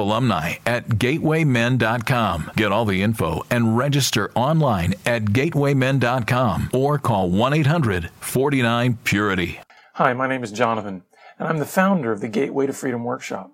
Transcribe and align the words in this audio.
alumni 0.00 0.54
at 0.66 0.88
gatewaymen.com. 0.88 2.50
Get 2.56 2.72
all 2.72 2.84
the 2.84 3.02
info 3.02 3.44
and 3.50 3.76
register 3.76 4.32
online 4.34 4.94
at 5.06 5.26
gatewaymen.com 5.26 6.70
or 6.72 6.98
call 6.98 7.30
1 7.30 7.52
800 7.52 8.10
49 8.20 8.98
Purity. 9.04 9.60
Hi, 9.94 10.12
my 10.14 10.26
name 10.26 10.42
is 10.42 10.50
Jonathan, 10.52 11.02
and 11.38 11.46
I'm 11.46 11.58
the 11.58 11.66
founder 11.66 12.10
of 12.10 12.20
the 12.20 12.26
Gateway 12.28 12.66
to 12.66 12.72
Freedom 12.72 13.04
Workshop. 13.04 13.52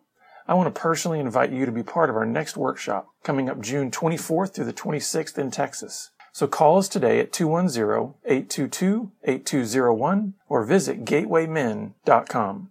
I 0.49 0.55
want 0.55 0.73
to 0.73 0.81
personally 0.81 1.19
invite 1.19 1.51
you 1.51 1.67
to 1.67 1.73
be 1.73 1.83
part 1.83 2.09
of 2.09 2.15
our 2.17 2.25
next 2.25 2.57
workshop 2.57 3.09
coming 3.25 3.51
up 3.51 3.61
June 3.61 3.91
24th 3.91 4.55
through 4.55 4.67
the 4.67 4.73
26th 4.73 5.37
in 5.39 5.51
Texas. 5.51 6.13
So 6.33 6.47
call 6.47 6.79
us 6.79 6.89
today 6.89 7.19
at 7.19 7.33
210-822-8201 7.33 10.33
or 10.49 10.65
visit 10.65 11.05
gatewaymen.com. 11.05 12.71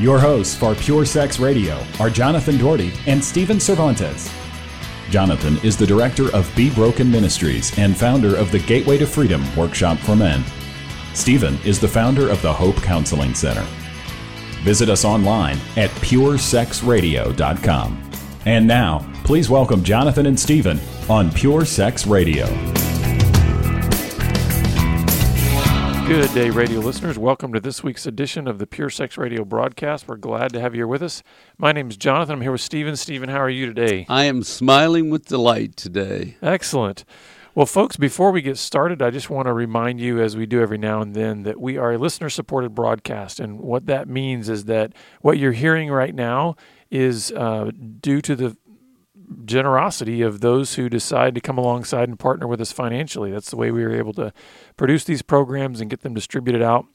Your 0.00 0.18
hosts 0.18 0.56
for 0.56 0.74
Pure 0.74 1.04
Sex 1.04 1.38
Radio 1.38 1.78
are 1.98 2.08
Jonathan 2.08 2.56
Daugherty 2.56 2.90
and 3.06 3.22
Stephen 3.22 3.60
Cervantes. 3.60 4.32
Jonathan 5.10 5.58
is 5.58 5.76
the 5.76 5.86
director 5.86 6.34
of 6.34 6.50
Be 6.56 6.70
Broken 6.70 7.10
Ministries 7.10 7.78
and 7.78 7.94
founder 7.94 8.34
of 8.34 8.50
the 8.50 8.60
Gateway 8.60 8.96
to 8.96 9.06
Freedom 9.06 9.44
Workshop 9.54 9.98
for 9.98 10.16
Men. 10.16 10.42
Stephen 11.12 11.58
is 11.66 11.78
the 11.78 11.86
founder 11.86 12.30
of 12.30 12.40
the 12.40 12.50
Hope 12.50 12.76
Counseling 12.76 13.34
Center. 13.34 13.66
Visit 14.62 14.88
us 14.88 15.04
online 15.04 15.58
at 15.76 15.90
puresexradio.com. 15.90 18.10
And 18.46 18.66
now, 18.66 19.06
please 19.24 19.50
welcome 19.50 19.84
Jonathan 19.84 20.24
and 20.24 20.40
Stephen 20.40 20.80
on 21.10 21.30
Pure 21.30 21.66
Sex 21.66 22.06
Radio. 22.06 22.46
Good 26.10 26.34
day, 26.34 26.50
radio 26.50 26.80
listeners. 26.80 27.20
Welcome 27.20 27.52
to 27.52 27.60
this 27.60 27.84
week's 27.84 28.04
edition 28.04 28.48
of 28.48 28.58
the 28.58 28.66
Pure 28.66 28.90
Sex 28.90 29.16
Radio 29.16 29.44
broadcast. 29.44 30.08
We're 30.08 30.16
glad 30.16 30.52
to 30.54 30.60
have 30.60 30.74
you 30.74 30.80
here 30.80 30.86
with 30.88 31.04
us. 31.04 31.22
My 31.56 31.70
name 31.70 31.88
is 31.88 31.96
Jonathan. 31.96 32.34
I'm 32.34 32.40
here 32.40 32.50
with 32.50 32.62
Stephen. 32.62 32.96
Stephen, 32.96 33.28
how 33.28 33.38
are 33.38 33.48
you 33.48 33.64
today? 33.66 34.06
I 34.08 34.24
am 34.24 34.42
smiling 34.42 35.10
with 35.10 35.26
delight 35.26 35.76
today. 35.76 36.36
Excellent. 36.42 37.04
Well, 37.54 37.64
folks, 37.64 37.96
before 37.96 38.32
we 38.32 38.42
get 38.42 38.58
started, 38.58 39.02
I 39.02 39.10
just 39.10 39.30
want 39.30 39.46
to 39.46 39.52
remind 39.52 40.00
you, 40.00 40.20
as 40.20 40.36
we 40.36 40.46
do 40.46 40.60
every 40.60 40.78
now 40.78 41.00
and 41.00 41.14
then, 41.14 41.44
that 41.44 41.60
we 41.60 41.78
are 41.78 41.92
a 41.92 41.98
listener 41.98 42.28
supported 42.28 42.74
broadcast. 42.74 43.38
And 43.38 43.60
what 43.60 43.86
that 43.86 44.08
means 44.08 44.48
is 44.48 44.64
that 44.64 44.92
what 45.20 45.38
you're 45.38 45.52
hearing 45.52 45.92
right 45.92 46.14
now 46.14 46.56
is 46.90 47.30
uh, 47.30 47.70
due 48.00 48.20
to 48.22 48.34
the 48.34 48.56
generosity 49.44 50.22
of 50.22 50.40
those 50.40 50.74
who 50.74 50.88
decide 50.88 51.34
to 51.34 51.40
come 51.40 51.58
alongside 51.58 52.08
and 52.08 52.18
partner 52.18 52.46
with 52.46 52.60
us 52.60 52.72
financially. 52.72 53.30
That's 53.30 53.50
the 53.50 53.56
way 53.56 53.70
we 53.70 53.84
were 53.84 53.94
able 53.94 54.12
to 54.14 54.32
produce 54.76 55.04
these 55.04 55.22
programs 55.22 55.80
and 55.80 55.90
get 55.90 56.02
them 56.02 56.14
distributed 56.14 56.62
out 56.62 56.86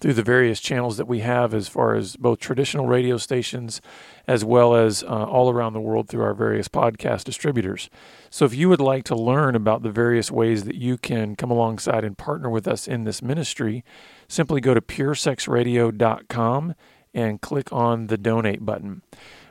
through 0.00 0.14
the 0.14 0.22
various 0.22 0.60
channels 0.60 0.96
that 0.96 1.06
we 1.06 1.20
have 1.20 1.52
as 1.52 1.68
far 1.68 1.94
as 1.94 2.16
both 2.16 2.38
traditional 2.38 2.86
radio 2.86 3.16
stations 3.16 3.80
as 4.26 4.44
well 4.44 4.74
as 4.74 5.02
uh, 5.02 5.06
all 5.06 5.50
around 5.50 5.74
the 5.74 5.80
world 5.80 6.08
through 6.08 6.22
our 6.22 6.34
various 6.34 6.68
podcast 6.68 7.24
distributors. 7.24 7.90
So 8.30 8.44
if 8.44 8.54
you 8.54 8.68
would 8.68 8.80
like 8.80 9.04
to 9.04 9.14
learn 9.14 9.54
about 9.54 9.82
the 9.82 9.90
various 9.90 10.30
ways 10.30 10.64
that 10.64 10.76
you 10.76 10.96
can 10.96 11.36
come 11.36 11.50
alongside 11.50 12.04
and 12.04 12.16
partner 12.16 12.48
with 12.48 12.66
us 12.66 12.88
in 12.88 13.04
this 13.04 13.20
ministry, 13.22 13.84
simply 14.28 14.60
go 14.60 14.72
to 14.74 14.80
puresexradio.com 14.80 16.74
and 17.14 17.40
click 17.42 17.72
on 17.72 18.06
the 18.06 18.16
donate 18.16 18.64
button. 18.64 19.02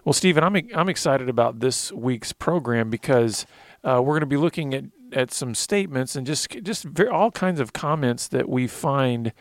Well, 0.03 0.13
Stephen, 0.13 0.43
I'm 0.43 0.55
I'm 0.73 0.89
excited 0.89 1.29
about 1.29 1.59
this 1.59 1.91
week's 1.91 2.33
program 2.33 2.89
because 2.89 3.45
uh, 3.83 4.01
we're 4.03 4.13
going 4.13 4.21
to 4.21 4.25
be 4.25 4.37
looking 4.37 4.73
at, 4.73 4.85
at 5.13 5.31
some 5.31 5.53
statements 5.53 6.15
and 6.15 6.25
just 6.25 6.49
just 6.63 6.83
very, 6.83 7.09
all 7.09 7.31
kinds 7.31 7.59
of 7.59 7.73
comments 7.73 8.27
that 8.29 8.49
we 8.49 8.67
find 8.67 9.31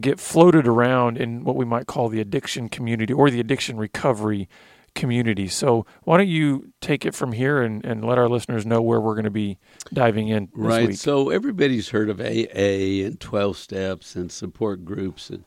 get 0.00 0.20
floated 0.20 0.66
around 0.66 1.18
in 1.18 1.44
what 1.44 1.56
we 1.56 1.64
might 1.64 1.86
call 1.86 2.08
the 2.08 2.20
addiction 2.20 2.68
community 2.68 3.12
or 3.12 3.30
the 3.30 3.40
addiction 3.40 3.76
recovery 3.76 4.48
community. 4.94 5.48
So 5.48 5.86
why 6.04 6.18
don't 6.18 6.28
you 6.28 6.72
take 6.80 7.06
it 7.06 7.14
from 7.14 7.32
here 7.32 7.62
and, 7.62 7.84
and 7.84 8.04
let 8.04 8.18
our 8.18 8.28
listeners 8.28 8.66
know 8.66 8.82
where 8.82 9.00
we're 9.00 9.14
going 9.14 9.24
to 9.24 9.30
be 9.30 9.58
diving 9.92 10.28
in 10.28 10.48
right. 10.52 10.88
Week. 10.88 10.96
So 10.96 11.30
everybody's 11.30 11.88
heard 11.88 12.10
of 12.10 12.20
AA 12.20 13.06
and 13.06 13.18
12 13.18 13.56
steps 13.56 14.16
and 14.16 14.30
support 14.30 14.84
groups. 14.84 15.30
And 15.30 15.44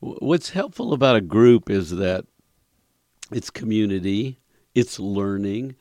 what's 0.00 0.50
helpful 0.50 0.92
about 0.92 1.16
a 1.16 1.20
group 1.20 1.70
is 1.70 1.90
that 1.90 2.24
it's 3.32 3.50
community, 3.50 4.40
it's 4.74 4.98
learning. 4.98 5.76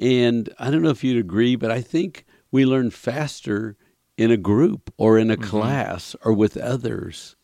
And 0.00 0.52
I 0.58 0.70
don't 0.70 0.82
know 0.82 0.90
if 0.90 1.04
you'd 1.04 1.18
agree, 1.18 1.56
but 1.56 1.70
I 1.70 1.80
think 1.80 2.24
we 2.50 2.66
learn 2.66 2.90
faster 2.90 3.76
in 4.16 4.30
a 4.30 4.36
group 4.36 4.92
or 4.96 5.18
in 5.18 5.30
a 5.30 5.36
mm-hmm. 5.36 5.48
class 5.48 6.16
or 6.24 6.32
with 6.32 6.56
others. 6.56 7.36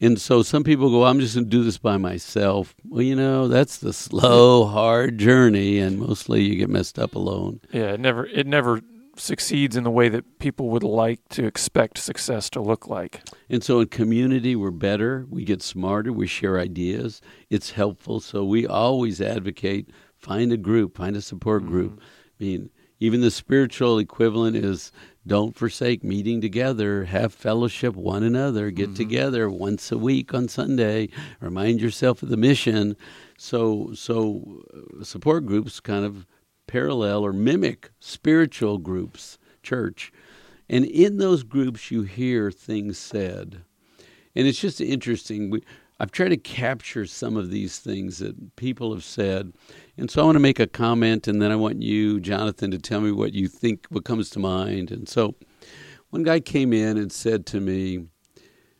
And 0.00 0.20
so 0.20 0.42
some 0.42 0.62
people 0.62 0.90
go, 0.90 1.04
I'm 1.04 1.20
just 1.20 1.34
going 1.34 1.46
to 1.46 1.50
do 1.50 1.64
this 1.64 1.78
by 1.78 1.96
myself. 1.96 2.74
Well, 2.86 3.02
you 3.02 3.16
know, 3.16 3.48
that's 3.48 3.78
the 3.78 3.94
slow, 3.94 4.66
hard 4.66 5.16
journey, 5.16 5.78
and 5.78 5.98
mostly 5.98 6.42
you 6.42 6.56
get 6.56 6.68
messed 6.68 6.98
up 6.98 7.14
alone. 7.14 7.60
Yeah, 7.72 7.92
it 7.92 8.00
never, 8.00 8.26
it 8.26 8.46
never 8.46 8.82
succeeds 9.16 9.76
in 9.76 9.84
the 9.84 9.90
way 9.90 10.08
that 10.08 10.38
people 10.38 10.68
would 10.70 10.82
like 10.82 11.20
to 11.30 11.46
expect 11.46 11.98
success 11.98 12.50
to 12.50 12.60
look 12.60 12.86
like. 12.88 13.22
And 13.48 13.62
so 13.62 13.80
in 13.80 13.88
community, 13.88 14.56
we're 14.56 14.70
better, 14.70 15.26
we 15.30 15.44
get 15.44 15.62
smarter, 15.62 16.12
we 16.12 16.26
share 16.26 16.58
ideas, 16.58 17.20
it's 17.50 17.70
helpful. 17.70 18.20
So 18.20 18.44
we 18.44 18.66
always 18.66 19.20
advocate 19.20 19.90
find 20.18 20.52
a 20.52 20.56
group, 20.56 20.96
find 20.96 21.16
a 21.16 21.22
support 21.22 21.62
mm-hmm. 21.62 21.72
group. 21.72 22.00
I 22.40 22.44
mean, 22.44 22.70
even 22.98 23.20
the 23.20 23.30
spiritual 23.30 23.98
equivalent 23.98 24.56
is 24.56 24.90
don't 25.26 25.56
forsake 25.56 26.02
meeting 26.02 26.40
together, 26.40 27.04
have 27.04 27.34
fellowship 27.34 27.94
one 27.94 28.22
another, 28.22 28.70
get 28.70 28.86
mm-hmm. 28.86 28.94
together 28.94 29.50
once 29.50 29.92
a 29.92 29.98
week 29.98 30.32
on 30.32 30.48
Sunday, 30.48 31.08
remind 31.40 31.80
yourself 31.80 32.22
of 32.22 32.28
the 32.28 32.36
mission. 32.36 32.96
So 33.36 33.92
so 33.94 34.62
uh, 34.72 35.04
support 35.04 35.44
groups 35.44 35.80
kind 35.80 36.04
of 36.04 36.26
parallel 36.66 37.24
or 37.24 37.32
mimic 37.32 37.90
spiritual 38.00 38.78
groups, 38.78 39.38
church. 39.62 40.12
And 40.68 40.84
in 40.84 41.18
those 41.18 41.42
groups, 41.42 41.90
you 41.90 42.02
hear 42.02 42.50
things 42.50 42.98
said. 42.98 43.62
And 44.34 44.46
it's 44.46 44.60
just 44.60 44.80
interesting. 44.80 45.50
We, 45.50 45.62
I've 45.98 46.12
tried 46.12 46.28
to 46.28 46.36
capture 46.36 47.06
some 47.06 47.36
of 47.36 47.50
these 47.50 47.78
things 47.78 48.18
that 48.18 48.56
people 48.56 48.92
have 48.92 49.04
said. 49.04 49.52
And 49.96 50.10
so 50.10 50.20
I 50.20 50.24
want 50.26 50.36
to 50.36 50.40
make 50.40 50.60
a 50.60 50.66
comment, 50.66 51.26
and 51.26 51.40
then 51.40 51.50
I 51.50 51.56
want 51.56 51.82
you, 51.82 52.20
Jonathan, 52.20 52.70
to 52.72 52.78
tell 52.78 53.00
me 53.00 53.12
what 53.12 53.32
you 53.32 53.48
think, 53.48 53.86
what 53.88 54.04
comes 54.04 54.28
to 54.30 54.38
mind. 54.38 54.90
And 54.90 55.08
so 55.08 55.34
one 56.10 56.22
guy 56.22 56.40
came 56.40 56.72
in 56.72 56.98
and 56.98 57.10
said 57.10 57.46
to 57.46 57.60
me, 57.60 58.08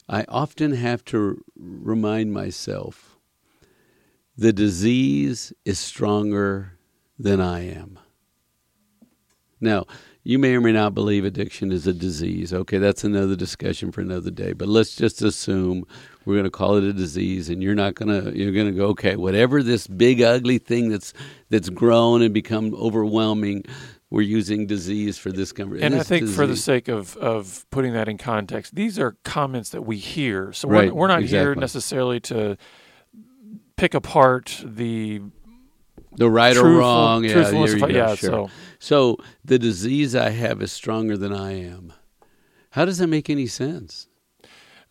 I 0.09 0.25
often 0.29 0.73
have 0.73 1.05
to 1.07 1.43
remind 1.57 2.33
myself 2.33 3.17
the 4.37 4.53
disease 4.53 5.53
is 5.65 5.79
stronger 5.79 6.76
than 7.19 7.41
I 7.41 7.69
am. 7.69 7.99
Now, 9.61 9.87
you 10.23 10.39
may 10.41 10.57
or 10.57 10.61
may 10.61 10.73
not 10.73 10.93
believe 10.93 11.25
addiction 11.25 11.71
is 11.71 11.87
a 11.87 11.93
disease. 11.93 12.53
Okay, 12.53 12.79
that's 12.79 13.05
another 13.05 13.37
discussion 13.37 13.93
for 13.93 14.01
another 14.01 14.31
day. 14.31 14.53
But 14.53 14.67
let's 14.67 14.97
just 14.97 15.23
assume 15.23 15.87
we're 16.25 16.35
going 16.35 16.45
to 16.45 16.51
call 16.51 16.77
it 16.77 16.85
a 16.85 16.93
disease, 16.93 17.49
and 17.49 17.63
you're 17.63 17.77
not 17.77 17.95
going 17.95 18.09
to 18.09 18.37
you're 18.37 18.53
going 18.53 18.67
to 18.67 18.73
go 18.73 18.87
okay, 18.89 19.15
whatever 19.15 19.63
this 19.63 19.87
big 19.87 20.21
ugly 20.21 20.59
thing 20.59 20.89
that's 20.89 21.13
that's 21.49 21.69
grown 21.69 22.23
and 22.23 22.35
become 22.35 22.75
overwhelming. 22.75 23.65
We're 24.11 24.23
using 24.23 24.67
disease 24.67 25.17
for 25.17 25.33
this 25.33 25.53
conversation. 25.53 25.93
And 25.93 26.01
I 26.01 26.05
think, 26.05 26.23
disease. 26.23 26.37
for 26.37 26.47
the 26.47 26.57
sake 26.57 26.87
of, 26.89 27.17
of 27.17 27.67
putting 27.71 27.93
that 27.95 28.09
in 28.09 28.19
context, 28.19 28.75
these 28.77 29.01
are 29.01 29.17
comments 29.25 29.71
that 29.71 29.83
we 29.83 29.97
hear. 29.97 30.53
So 30.53 30.69
right, 30.69 30.93
we're, 30.93 31.01
we're 31.01 31.09
not 31.09 31.23
exactly. 31.23 31.39
here 31.39 31.55
necessarily 31.57 32.21
to 32.21 32.57
pick 33.77 33.95
apart 33.95 34.63
the 34.65 35.23
the 36.17 36.31
right 36.31 36.55
truthful, 36.55 36.77
or 36.77 36.79
wrong. 36.79 37.25
Yeah, 37.25 37.51
yeah, 37.51 37.87
yeah 37.87 38.15
sure. 38.15 38.31
so 38.31 38.51
so 38.79 39.17
the 39.45 39.59
disease 39.59 40.15
I 40.15 40.31
have 40.31 40.63
is 40.63 40.73
stronger 40.73 41.17
than 41.17 41.33
I 41.33 41.53
am. 41.53 41.93
How 42.71 42.85
does 42.85 42.99
that 42.99 43.07
make 43.07 43.31
any 43.31 43.47
sense? 43.47 44.09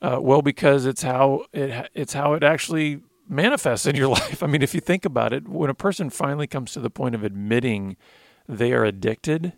Uh, 0.01 0.19
well, 0.21 0.41
because 0.41 0.85
it's 0.85 1.03
how 1.03 1.45
it 1.53 1.89
it's 1.93 2.13
how 2.13 2.33
it 2.33 2.43
actually 2.43 3.01
manifests 3.27 3.85
in 3.85 3.95
your 3.95 4.07
life. 4.19 4.43
I 4.43 4.47
mean, 4.47 4.61
if 4.61 4.73
you 4.73 4.81
think 4.81 5.05
about 5.05 5.33
it, 5.33 5.47
when 5.47 5.69
a 5.69 5.75
person 5.75 6.09
finally 6.09 6.47
comes 6.47 6.73
to 6.73 6.79
the 6.79 6.89
point 6.89 7.15
of 7.15 7.23
admitting 7.23 7.97
they 8.47 8.73
are 8.73 8.83
addicted, 8.83 9.53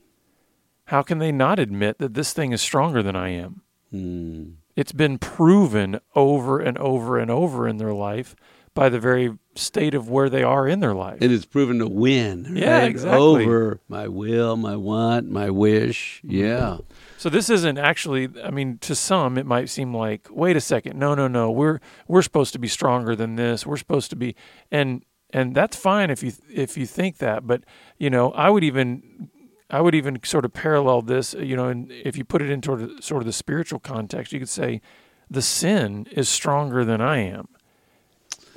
how 0.86 1.02
can 1.02 1.18
they 1.18 1.32
not 1.32 1.60
admit 1.60 2.00
that 2.00 2.14
this 2.14 2.34
thing 2.34 2.52
is 2.52 2.62
stronger 2.62 3.04
than 3.04 3.16
I 3.16 3.30
am? 3.30 3.62
Mm. 3.94 4.56
It's 4.76 4.92
been 4.92 5.18
proven 5.18 6.00
over 6.16 6.60
and 6.60 6.78
over 6.78 7.18
and 7.18 7.32
over 7.32 7.68
in 7.68 7.78
their 7.78 7.94
life 7.94 8.36
by 8.74 8.90
the 8.90 9.00
very 9.00 9.38
state 9.58 9.94
of 9.94 10.10
where 10.10 10.30
they 10.30 10.44
are 10.44 10.68
in 10.68 10.80
their 10.80 10.94
life. 10.94 11.18
And 11.22 11.32
it's 11.32 11.46
proven 11.46 11.80
to 11.80 11.88
win. 11.88 12.44
Right? 12.44 12.58
Yeah, 12.58 12.84
exactly. 12.84 13.20
Over 13.44 13.80
my 13.88 14.08
will, 14.08 14.56
my 14.56 14.76
want, 14.76 15.30
my 15.30 15.50
wish. 15.50 16.22
Yeah. 16.24 16.78
So 17.18 17.30
this 17.30 17.50
isn't 17.50 17.78
actually. 17.78 18.30
I 18.44 18.52
mean, 18.52 18.78
to 18.80 18.96
some 18.96 19.38
it 19.38 19.46
might 19.46 19.70
seem 19.70 19.94
like, 19.94 20.28
wait 20.30 20.56
a 20.56 20.62
second, 20.62 20.98
no, 21.00 21.16
no, 21.16 21.28
no. 21.28 21.52
We're 21.52 21.80
we're 22.08 22.22
supposed 22.22 22.54
to 22.54 22.60
be 22.60 22.68
stronger 22.68 23.16
than 23.16 23.36
this. 23.36 23.66
We're 23.66 23.78
supposed 23.78 24.10
to 24.12 24.16
be, 24.16 24.36
and 24.72 25.04
and 25.32 25.56
that's 25.56 25.76
fine 25.76 26.10
if 26.10 26.22
you 26.22 26.32
if 26.54 26.78
you 26.78 26.86
think 26.86 27.18
that. 27.18 27.48
But 27.48 27.64
you 27.98 28.10
know, 28.10 28.32
I 28.32 28.50
would 28.50 28.64
even 28.64 29.30
I 29.70 29.82
would 29.82 29.96
even 29.96 30.20
sort 30.24 30.46
of 30.46 30.54
parallel 30.54 31.02
this. 31.02 31.34
You 31.34 31.56
know, 31.56 31.68
and 31.68 31.92
if 31.92 32.18
you 32.18 32.24
put 32.24 32.42
it 32.42 32.50
into 32.50 33.02
sort 33.02 33.22
of 33.22 33.26
the 33.26 33.34
spiritual 33.34 33.80
context, 33.80 34.32
you 34.32 34.40
could 34.40 34.50
say 34.50 34.82
the 35.30 35.42
sin 35.42 36.08
is 36.12 36.30
stronger 36.30 36.86
than 36.86 37.02
I 37.02 37.18
am. 37.20 37.48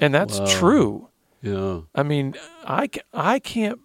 And 0.00 0.14
that's 0.14 0.38
wow. 0.38 0.47
true. 0.47 1.08
Yeah. 1.43 1.81
I 1.94 2.02
mean, 2.02 2.35
I, 2.64 2.88
I 3.12 3.38
can't, 3.38 3.81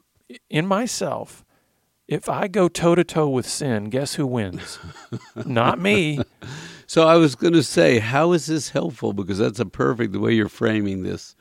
in 0.49 0.65
myself, 0.65 1.45
if 2.07 2.29
I 2.29 2.47
go 2.47 2.67
toe 2.67 2.95
to 2.95 3.03
toe 3.03 3.29
with 3.29 3.47
sin, 3.47 3.85
guess 3.85 4.15
who 4.15 4.27
wins? 4.27 4.79
Not 5.45 5.79
me. 5.79 6.19
So 6.87 7.07
I 7.07 7.15
was 7.15 7.35
going 7.35 7.53
to 7.53 7.63
say, 7.63 7.99
how 7.99 8.31
is 8.31 8.45
this 8.45 8.69
helpful? 8.69 9.13
Because 9.13 9.39
that's 9.39 9.59
a 9.59 9.65
perfect 9.65 10.13
the 10.13 10.19
way 10.19 10.33
you're 10.33 10.49
framing 10.49 11.03
this. 11.03 11.35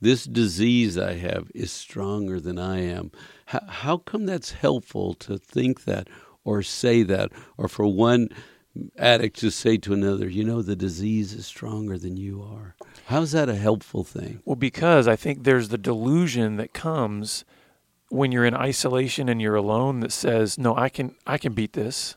This 0.00 0.24
disease 0.24 0.96
I 0.98 1.14
have 1.14 1.50
is 1.54 1.72
stronger 1.72 2.38
than 2.38 2.58
I 2.58 2.82
am. 2.82 3.10
How, 3.46 3.62
how 3.66 3.96
come 3.96 4.26
that's 4.26 4.52
helpful 4.52 5.14
to 5.14 5.38
think 5.38 5.84
that 5.84 6.08
or 6.44 6.62
say 6.62 7.02
that, 7.02 7.32
or 7.56 7.66
for 7.66 7.86
one 7.86 8.28
addict 8.98 9.38
to 9.40 9.50
say 9.50 9.76
to 9.78 9.92
another, 9.92 10.28
you 10.28 10.44
know, 10.44 10.62
the 10.62 10.76
disease 10.76 11.32
is 11.32 11.46
stronger 11.46 11.98
than 11.98 12.16
you 12.16 12.42
are? 12.42 12.74
How's 13.06 13.32
that 13.32 13.48
a 13.48 13.54
helpful 13.54 14.04
thing? 14.04 14.40
Well, 14.44 14.56
because 14.56 15.06
I 15.06 15.16
think 15.16 15.44
there's 15.44 15.68
the 15.68 15.78
delusion 15.78 16.56
that 16.56 16.72
comes 16.72 17.44
when 18.08 18.32
you're 18.32 18.44
in 18.44 18.54
isolation 18.54 19.28
and 19.28 19.40
you're 19.40 19.56
alone 19.56 20.00
that 20.00 20.12
says, 20.12 20.58
"No, 20.58 20.76
I 20.76 20.88
can 20.88 21.14
I 21.26 21.38
can 21.38 21.52
beat 21.52 21.72
this." 21.72 22.16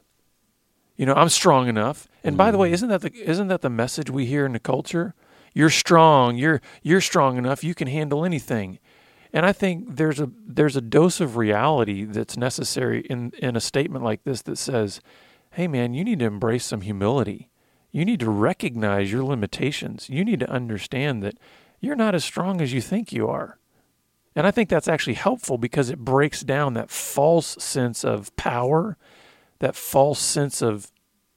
You 0.97 1.06
know, 1.06 1.13
I'm 1.13 1.29
strong 1.29 1.67
enough. 1.67 2.07
And 2.23 2.35
mm. 2.35 2.38
by 2.38 2.51
the 2.51 2.57
way, 2.57 2.69
mm. 2.69 2.73
isn't 2.73 2.89
that 2.89 3.01
the 3.01 3.13
isn't 3.13 3.47
that 3.47 3.61
the 3.61 3.69
message 3.69 4.09
we 4.09 4.25
hear 4.25 4.45
in 4.45 4.53
the 4.53 4.59
culture? 4.59 5.15
You're 5.53 5.69
strong. 5.69 6.38
You're 6.38 6.61
you're 6.83 7.01
strong 7.01 7.38
enough. 7.38 7.63
You 7.63 7.73
can 7.73 7.88
handle 7.88 8.25
anything. 8.25 8.79
And 9.31 9.45
I 9.45 9.53
think 9.53 9.95
there's 9.95 10.19
a 10.19 10.29
there's 10.45 10.75
a 10.75 10.81
dose 10.81 11.19
of 11.21 11.38
reality 11.38 12.03
that's 12.03 12.38
necessary 12.38 13.01
in 13.01 13.31
in 13.38 13.56
a 13.56 13.61
statement 13.61 14.03
like 14.03 14.23
this 14.23 14.41
that 14.44 14.57
says, 14.57 15.01
"Hey 15.51 15.67
man, 15.67 15.93
you 15.93 16.03
need 16.03 16.19
to 16.19 16.25
embrace 16.25 16.65
some 16.65 16.81
humility." 16.81 17.49
You 17.91 18.05
need 18.05 18.19
to 18.19 18.29
recognize 18.29 19.11
your 19.11 19.23
limitations. 19.23 20.09
You 20.09 20.23
need 20.23 20.39
to 20.41 20.49
understand 20.49 21.23
that 21.23 21.37
you're 21.79 21.95
not 21.95 22.15
as 22.15 22.23
strong 22.23 22.61
as 22.61 22.73
you 22.73 22.81
think 22.81 23.11
you 23.11 23.27
are. 23.27 23.57
And 24.35 24.45
I 24.45 24.51
think 24.51 24.69
that's 24.69 24.87
actually 24.87 25.15
helpful 25.15 25.57
because 25.57 25.89
it 25.89 25.99
breaks 25.99 26.41
down 26.41 26.73
that 26.75 26.91
false 26.91 27.61
sense 27.61 28.03
of 28.05 28.35
power, 28.35 28.95
that 29.59 29.75
false 29.75 30.19
sense 30.19 30.61
of 30.61 30.91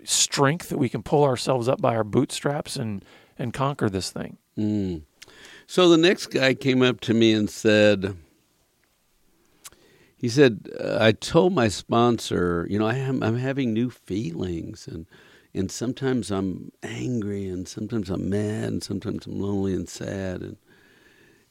strength 0.05 0.69
that 0.69 0.79
we 0.79 0.89
can 0.89 1.03
pull 1.03 1.25
ourselves 1.25 1.69
up 1.69 1.81
by 1.81 1.97
our 1.97 2.05
bootstraps 2.05 2.77
and, 2.77 3.05
and 3.39 3.55
conquer 3.55 3.89
this 3.89 4.11
thing. 4.11 4.37
Mm. 4.59 5.03
So 5.67 5.89
the 5.89 5.97
next 5.97 6.27
guy 6.27 6.53
came 6.53 6.83
up 6.83 7.01
to 7.01 7.15
me 7.15 7.33
and 7.33 7.49
said, 7.49 8.17
he 10.23 10.29
said, 10.31 10.71
uh, 10.81 10.97
I 11.01 11.13
told 11.13 11.53
my 11.53 11.69
sponsor, 11.69 12.67
you 12.71 12.79
know, 12.79 12.87
I 12.87 12.95
am, 12.95 13.23
I'm 13.23 13.37
having 13.37 13.75
new 13.75 13.91
feelings 13.91 14.89
and 14.89 15.07
and 15.55 15.71
sometimes 15.71 16.31
I'm 16.31 16.73
angry, 16.83 17.47
and 17.47 17.69
sometimes 17.69 18.09
I'm 18.09 18.31
mad, 18.31 18.69
and 18.69 18.83
sometimes 18.83 19.27
I'm 19.27 19.39
lonely 19.39 19.75
and 19.75 19.87
sad. 19.87 20.41
And 20.41 20.57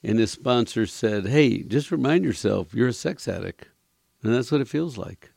and 0.01 0.17
his 0.17 0.31
sponsor 0.31 0.87
said, 0.87 1.27
"Hey, 1.27 1.61
just 1.61 1.91
remind 1.91 2.25
yourself 2.25 2.73
you're 2.73 2.87
a 2.87 2.93
sex 2.93 3.27
addict, 3.27 3.67
and 4.23 4.33
that's 4.33 4.51
what 4.51 4.61
it 4.61 4.67
feels 4.67 4.97
like." 4.97 5.31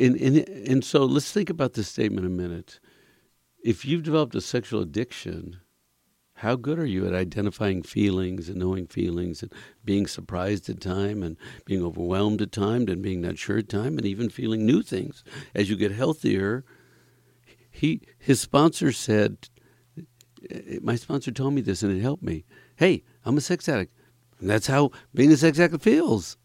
And 0.00 0.16
and 0.16 0.38
and 0.48 0.82
so 0.82 1.04
let's 1.04 1.30
think 1.30 1.50
about 1.50 1.74
this 1.74 1.88
statement 1.88 2.26
a 2.26 2.30
minute. 2.30 2.80
If 3.62 3.84
you've 3.84 4.04
developed 4.04 4.34
a 4.34 4.40
sexual 4.40 4.80
addiction, 4.80 5.58
how 6.40 6.56
good 6.56 6.78
are 6.78 6.86
you 6.86 7.06
at 7.06 7.14
identifying 7.14 7.82
feelings 7.82 8.48
and 8.48 8.56
knowing 8.56 8.86
feelings 8.86 9.42
and 9.42 9.52
being 9.84 10.06
surprised 10.06 10.70
at 10.70 10.80
time 10.80 11.22
and 11.22 11.36
being 11.66 11.84
overwhelmed 11.84 12.40
at 12.40 12.50
time 12.50 12.88
and 12.88 13.02
being 13.02 13.20
not 13.20 13.36
sure 13.36 13.58
at 13.58 13.68
time 13.68 13.98
and 13.98 14.06
even 14.06 14.30
feeling 14.30 14.64
new 14.64 14.82
things? 14.82 15.22
As 15.54 15.68
you 15.68 15.76
get 15.76 15.92
healthier 15.92 16.64
he 17.70 18.00
his 18.18 18.40
sponsor 18.40 18.90
said 18.90 19.50
my 20.80 20.96
sponsor 20.96 21.30
told 21.30 21.52
me 21.52 21.60
this 21.60 21.82
and 21.82 21.94
it 21.94 22.00
helped 22.00 22.22
me. 22.22 22.46
Hey 22.76 23.04
i'm 23.26 23.36
a 23.36 23.42
sex 23.42 23.68
addict. 23.68 23.92
And 24.40 24.48
that's 24.48 24.66
how 24.66 24.92
being 25.14 25.30
a 25.30 25.36
sex 25.36 25.60
addict 25.60 25.82
feels. 25.82 26.38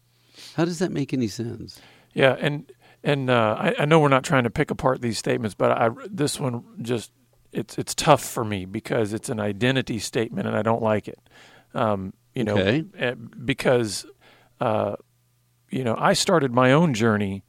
How 0.56 0.66
does 0.66 0.78
that 0.80 0.92
make 0.92 1.14
any 1.14 1.28
sense? 1.28 1.80
Yeah 2.12 2.36
and 2.38 2.70
and 3.02 3.30
uh, 3.30 3.56
I, 3.58 3.74
I 3.78 3.84
know 3.86 4.00
we're 4.00 4.08
not 4.08 4.24
trying 4.24 4.44
to 4.44 4.50
pick 4.50 4.70
apart 4.70 5.00
these 5.00 5.16
statements 5.16 5.54
but 5.54 5.72
I, 5.72 5.88
this 6.10 6.38
one 6.38 6.62
just 6.82 7.12
it's 7.56 7.78
it's 7.78 7.94
tough 7.94 8.22
for 8.22 8.44
me 8.44 8.64
because 8.64 9.12
it's 9.12 9.28
an 9.28 9.40
identity 9.40 9.98
statement 9.98 10.46
and 10.46 10.56
I 10.56 10.62
don't 10.62 10.82
like 10.82 11.08
it. 11.08 11.18
Um, 11.74 12.12
you 12.34 12.44
know, 12.44 12.58
okay. 12.58 12.84
Eh, 12.98 13.14
because 13.44 14.06
uh, 14.60 14.96
you 15.70 15.82
know 15.82 15.96
I 15.98 16.12
started 16.12 16.52
my 16.52 16.72
own 16.72 16.94
journey 16.94 17.42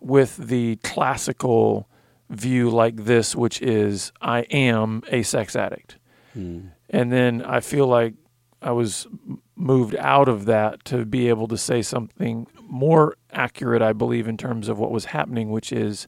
with 0.00 0.36
the 0.36 0.76
classical 0.76 1.88
view 2.28 2.68
like 2.68 3.04
this, 3.04 3.34
which 3.34 3.62
is 3.62 4.12
I 4.20 4.40
am 4.42 5.02
a 5.08 5.22
sex 5.22 5.56
addict, 5.56 5.96
hmm. 6.34 6.68
and 6.90 7.10
then 7.10 7.42
I 7.42 7.60
feel 7.60 7.86
like 7.86 8.14
I 8.60 8.72
was 8.72 9.06
moved 9.54 9.96
out 9.96 10.28
of 10.28 10.44
that 10.44 10.84
to 10.86 11.06
be 11.06 11.28
able 11.28 11.48
to 11.48 11.56
say 11.56 11.80
something 11.80 12.46
more 12.60 13.16
accurate, 13.32 13.80
I 13.80 13.94
believe, 13.94 14.28
in 14.28 14.36
terms 14.36 14.68
of 14.68 14.78
what 14.78 14.90
was 14.90 15.06
happening, 15.06 15.50
which 15.50 15.72
is 15.72 16.06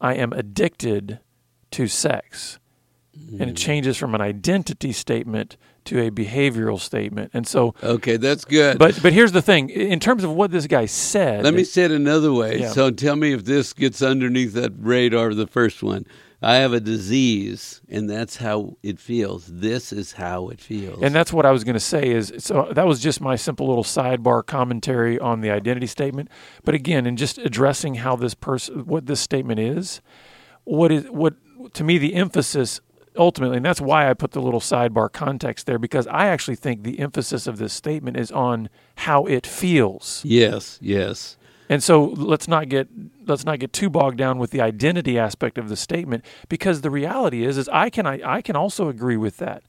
I 0.00 0.14
am 0.14 0.32
addicted 0.32 1.20
to 1.72 1.88
sex 1.88 2.58
and 3.38 3.50
it 3.50 3.56
changes 3.56 3.96
from 3.96 4.14
an 4.14 4.20
identity 4.20 4.92
statement 4.92 5.56
to 5.84 6.00
a 6.00 6.10
behavioral 6.10 6.80
statement. 6.80 7.30
And 7.34 7.46
so 7.46 7.74
Okay, 7.82 8.16
that's 8.16 8.44
good. 8.44 8.78
But 8.78 9.00
but 9.02 9.12
here's 9.12 9.32
the 9.32 9.42
thing, 9.42 9.70
in 9.70 10.00
terms 10.00 10.24
of 10.24 10.32
what 10.32 10.50
this 10.50 10.66
guy 10.66 10.86
said. 10.86 11.44
Let 11.44 11.54
me 11.54 11.64
say 11.64 11.84
it 11.84 11.90
another 11.90 12.32
way. 12.32 12.60
Yeah. 12.60 12.70
So 12.70 12.90
tell 12.90 13.16
me 13.16 13.32
if 13.32 13.44
this 13.44 13.72
gets 13.72 14.02
underneath 14.02 14.52
that 14.54 14.72
radar 14.78 15.28
of 15.28 15.36
the 15.36 15.46
first 15.46 15.82
one. 15.82 16.06
I 16.42 16.56
have 16.56 16.74
a 16.74 16.80
disease 16.80 17.80
and 17.88 18.10
that's 18.10 18.36
how 18.36 18.76
it 18.82 19.00
feels. 19.00 19.46
This 19.46 19.90
is 19.92 20.12
how 20.12 20.48
it 20.48 20.60
feels. 20.60 21.02
And 21.02 21.14
that's 21.14 21.32
what 21.32 21.46
I 21.46 21.50
was 21.50 21.64
going 21.64 21.74
to 21.74 21.80
say 21.80 22.10
is 22.10 22.32
so 22.38 22.68
that 22.72 22.86
was 22.86 23.00
just 23.00 23.20
my 23.20 23.36
simple 23.36 23.66
little 23.66 23.84
sidebar 23.84 24.44
commentary 24.44 25.18
on 25.18 25.40
the 25.40 25.50
identity 25.50 25.86
statement. 25.86 26.28
But 26.62 26.74
again, 26.74 27.06
in 27.06 27.16
just 27.16 27.38
addressing 27.38 27.96
how 27.96 28.16
this 28.16 28.34
person 28.34 28.86
what 28.86 29.06
this 29.06 29.20
statement 29.20 29.60
is, 29.60 30.02
what 30.64 30.92
is 30.92 31.04
what 31.06 31.34
to 31.72 31.84
me 31.84 31.96
the 31.96 32.14
emphasis 32.14 32.80
ultimately, 33.16 33.56
and 33.56 33.66
that's 33.66 33.80
why 33.80 34.08
I 34.08 34.14
put 34.14 34.32
the 34.32 34.40
little 34.40 34.60
sidebar 34.60 35.12
context 35.12 35.66
there 35.66 35.78
because 35.78 36.06
I 36.06 36.26
actually 36.26 36.56
think 36.56 36.82
the 36.82 36.98
emphasis 36.98 37.46
of 37.46 37.58
this 37.58 37.72
statement 37.72 38.16
is 38.16 38.30
on 38.30 38.68
how 38.96 39.26
it 39.26 39.46
feels. 39.46 40.22
Yes, 40.24 40.78
yes. 40.80 41.36
And 41.68 41.82
so 41.82 42.04
let's 42.04 42.46
not 42.46 42.68
get 42.68 42.88
let's 43.26 43.44
not 43.44 43.58
get 43.58 43.72
too 43.72 43.90
bogged 43.90 44.18
down 44.18 44.38
with 44.38 44.50
the 44.50 44.60
identity 44.60 45.18
aspect 45.18 45.58
of 45.58 45.68
the 45.68 45.76
statement 45.76 46.24
because 46.48 46.80
the 46.80 46.90
reality 46.90 47.44
is 47.44 47.58
is 47.58 47.68
I 47.70 47.90
can 47.90 48.06
I, 48.06 48.20
I 48.24 48.42
can 48.42 48.56
also 48.56 48.88
agree 48.88 49.16
with 49.16 49.38
that. 49.38 49.64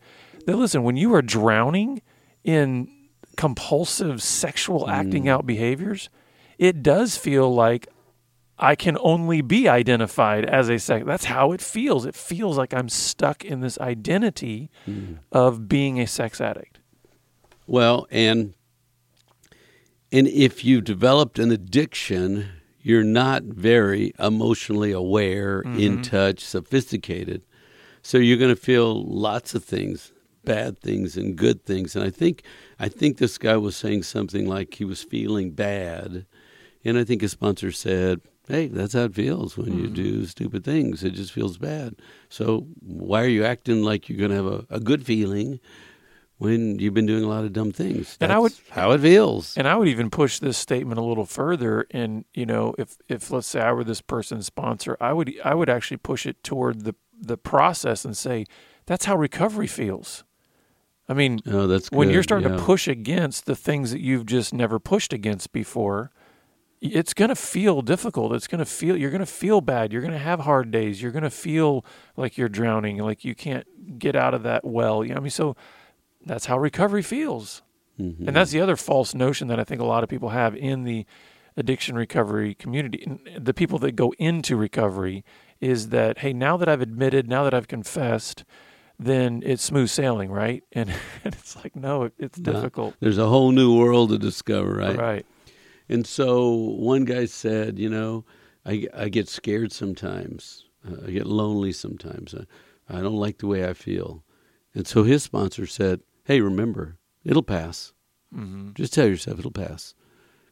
That 0.45 0.55
listen, 0.57 0.83
when 0.83 0.95
you 0.95 1.13
are 1.15 1.21
drowning 1.21 2.01
in 2.43 2.89
compulsive 3.35 4.21
sexual 4.21 4.89
acting 4.89 5.25
mm. 5.25 5.29
out 5.29 5.45
behaviors, 5.45 6.09
it 6.57 6.83
does 6.83 7.17
feel 7.17 7.53
like 7.53 7.87
I 8.59 8.75
can 8.75 8.97
only 9.01 9.41
be 9.41 9.67
identified 9.69 10.45
as 10.45 10.67
a 10.69 10.79
sex. 10.79 11.05
That's 11.05 11.25
how 11.25 11.51
it 11.51 11.61
feels. 11.61 12.05
It 12.05 12.15
feels 12.15 12.57
like 12.57 12.73
I'm 12.73 12.89
stuck 12.89 13.45
in 13.45 13.59
this 13.61 13.77
identity 13.79 14.71
Mm. 14.87 15.17
of 15.31 15.67
being 15.69 15.99
a 15.99 16.07
sex 16.07 16.41
addict. 16.41 16.79
Well, 17.67 18.07
and 18.09 18.53
and 20.11 20.27
if 20.27 20.63
you've 20.63 20.85
developed 20.85 21.37
an 21.37 21.51
addiction, 21.51 22.47
you're 22.81 23.03
not 23.03 23.43
very 23.43 24.13
emotionally 24.17 24.91
aware, 24.93 25.61
in 25.61 26.01
touch, 26.01 26.39
sophisticated. 26.39 27.41
So 28.01 28.17
you're 28.17 28.37
going 28.37 28.55
to 28.55 28.61
feel 28.61 29.03
lots 29.03 29.53
of 29.53 29.65
things, 29.65 30.13
bad 30.45 30.79
things 30.79 31.17
and 31.17 31.35
good 31.35 31.65
things. 31.65 31.93
And 31.95 32.05
I 32.05 32.09
think 32.09 32.43
I 32.79 32.87
think 32.87 33.17
this 33.17 33.37
guy 33.37 33.57
was 33.57 33.75
saying 33.75 34.03
something 34.03 34.47
like 34.47 34.75
he 34.75 34.85
was 34.85 35.03
feeling 35.03 35.51
bad. 35.51 36.25
And 36.85 36.97
I 36.97 37.03
think 37.03 37.21
his 37.21 37.31
sponsor 37.33 37.71
said, 37.73 38.21
"Hey, 38.47 38.67
that's 38.67 38.93
how 38.93 39.03
it 39.03 39.15
feels 39.15 39.57
when 39.57 39.77
you 39.77 39.87
hmm. 39.87 39.93
do 39.93 40.25
stupid 40.25 40.63
things. 40.63 41.03
It 41.03 41.11
just 41.11 41.31
feels 41.31 41.57
bad. 41.57 41.95
So 42.29 42.67
why 42.79 43.23
are 43.23 43.27
you 43.27 43.45
acting 43.45 43.83
like 43.83 44.09
you're 44.09 44.17
going 44.19 44.31
to 44.31 44.35
have 44.35 44.45
a, 44.45 44.65
a 44.69 44.79
good 44.79 45.05
feeling 45.05 45.59
when 46.37 46.77
you've 46.79 46.93
been 46.93 47.05
doing 47.05 47.23
a 47.23 47.27
lot 47.27 47.43
of 47.43 47.53
dumb 47.53 47.71
things. 47.71 48.17
And 48.21 48.31
I 48.31 48.39
would- 48.39 48.53
how 48.71 48.91
it 48.91 49.01
feels. 49.01 49.57
And 49.57 49.67
I 49.67 49.75
would 49.75 49.87
even 49.87 50.09
push 50.09 50.39
this 50.39 50.57
statement 50.57 50.99
a 50.99 51.03
little 51.03 51.25
further. 51.25 51.87
And 51.91 52.25
you 52.33 52.45
know, 52.45 52.75
if 52.77 52.97
if 53.07 53.31
let's 53.31 53.47
say 53.47 53.61
I 53.61 53.71
were 53.71 53.83
this 53.83 54.01
person's 54.01 54.45
sponsor, 54.45 54.97
I 54.99 55.13
would 55.13 55.33
I 55.43 55.53
would 55.53 55.69
actually 55.69 55.97
push 55.97 56.25
it 56.25 56.43
toward 56.43 56.83
the 56.83 56.95
the 57.19 57.37
process 57.37 58.05
and 58.05 58.15
say 58.15 58.45
that's 58.85 59.05
how 59.05 59.17
recovery 59.17 59.67
feels. 59.67 60.23
I 61.09 61.13
mean, 61.13 61.39
oh, 61.47 61.67
that's 61.67 61.89
when 61.89 62.09
you're 62.09 62.23
starting 62.23 62.49
yeah. 62.49 62.57
to 62.57 62.61
push 62.61 62.87
against 62.87 63.45
the 63.45 63.55
things 63.55 63.91
that 63.91 64.01
you've 64.01 64.25
just 64.25 64.53
never 64.53 64.77
pushed 64.77 65.13
against 65.13 65.53
before, 65.53 66.11
it's 66.81 67.13
going 67.13 67.29
to 67.29 67.35
feel 67.35 67.81
difficult. 67.81 68.33
It's 68.33 68.47
going 68.47 68.59
to 68.59 68.65
feel 68.65 68.95
you're 68.97 69.09
going 69.11 69.19
to 69.19 69.25
feel 69.25 69.61
bad. 69.61 69.91
You're 69.91 70.01
going 70.01 70.13
to 70.13 70.19
have 70.19 70.41
hard 70.41 70.71
days. 70.71 71.01
You're 71.01 71.11
going 71.11 71.23
to 71.23 71.29
feel 71.29 71.83
like 72.15 72.37
you're 72.37 72.49
drowning, 72.49 72.97
like 72.97 73.25
you 73.25 73.33
can't 73.35 73.99
get 73.99 74.15
out 74.15 74.33
of 74.33 74.43
that 74.43 74.63
well. 74.63 75.03
You 75.03 75.09
know, 75.09 75.15
what 75.15 75.21
I 75.21 75.23
mean, 75.23 75.31
so 75.31 75.55
that's 76.25 76.45
how 76.45 76.57
recovery 76.59 77.01
feels. 77.01 77.61
Mhm. 77.99 78.27
And 78.27 78.35
that's 78.35 78.51
the 78.51 78.61
other 78.61 78.75
false 78.75 79.15
notion 79.15 79.47
that 79.47 79.59
I 79.59 79.63
think 79.63 79.81
a 79.81 79.85
lot 79.85 80.03
of 80.03 80.09
people 80.09 80.29
have 80.29 80.55
in 80.55 80.83
the 80.83 81.05
addiction 81.55 81.95
recovery 81.95 82.53
community. 82.53 83.07
The 83.35 83.53
people 83.53 83.79
that 83.79 83.93
go 83.95 84.13
into 84.19 84.55
recovery 84.55 85.23
is 85.59 85.89
that, 85.89 86.19
hey, 86.19 86.31
now 86.33 86.57
that 86.57 86.69
I've 86.69 86.81
admitted, 86.81 87.27
now 87.27 87.43
that 87.43 87.55
I've 87.55 87.67
confessed, 87.67 88.43
then 88.99 89.41
it's 89.43 89.63
smooth 89.63 89.89
sailing, 89.89 90.29
right? 90.31 90.63
And, 90.73 90.89
and 91.23 91.33
it's 91.33 91.55
like, 91.55 91.75
no, 91.75 92.03
it, 92.03 92.13
it's 92.19 92.37
difficult. 92.37 92.93
There's 92.99 93.17
a 93.17 93.25
whole 93.27 93.51
new 93.51 93.75
world 93.75 94.09
to 94.09 94.19
discover, 94.19 94.75
right? 94.75 94.95
Right. 94.95 95.25
And 95.89 96.05
so 96.05 96.51
one 96.51 97.05
guy 97.05 97.25
said, 97.25 97.79
you 97.79 97.89
know, 97.89 98.25
I, 98.65 98.87
I 98.93 99.09
get 99.09 99.29
scared 99.29 99.71
sometimes. 99.71 100.65
Uh, 100.85 101.07
I 101.07 101.11
get 101.11 101.25
lonely 101.27 101.71
sometimes. 101.71 102.35
I, 102.35 102.97
I 102.97 103.01
don't 103.01 103.15
like 103.15 103.37
the 103.39 103.47
way 103.47 103.67
I 103.67 103.73
feel. 103.73 104.23
And 104.73 104.85
so 104.85 105.03
his 105.03 105.23
sponsor 105.23 105.65
said, 105.65 106.01
hey, 106.25 106.41
remember, 106.41 106.97
it'll 107.23 107.43
pass. 107.43 107.93
hmm 108.33 108.71
Just 108.73 108.93
tell 108.93 109.07
yourself 109.07 109.39
it'll 109.39 109.51
pass. 109.51 109.95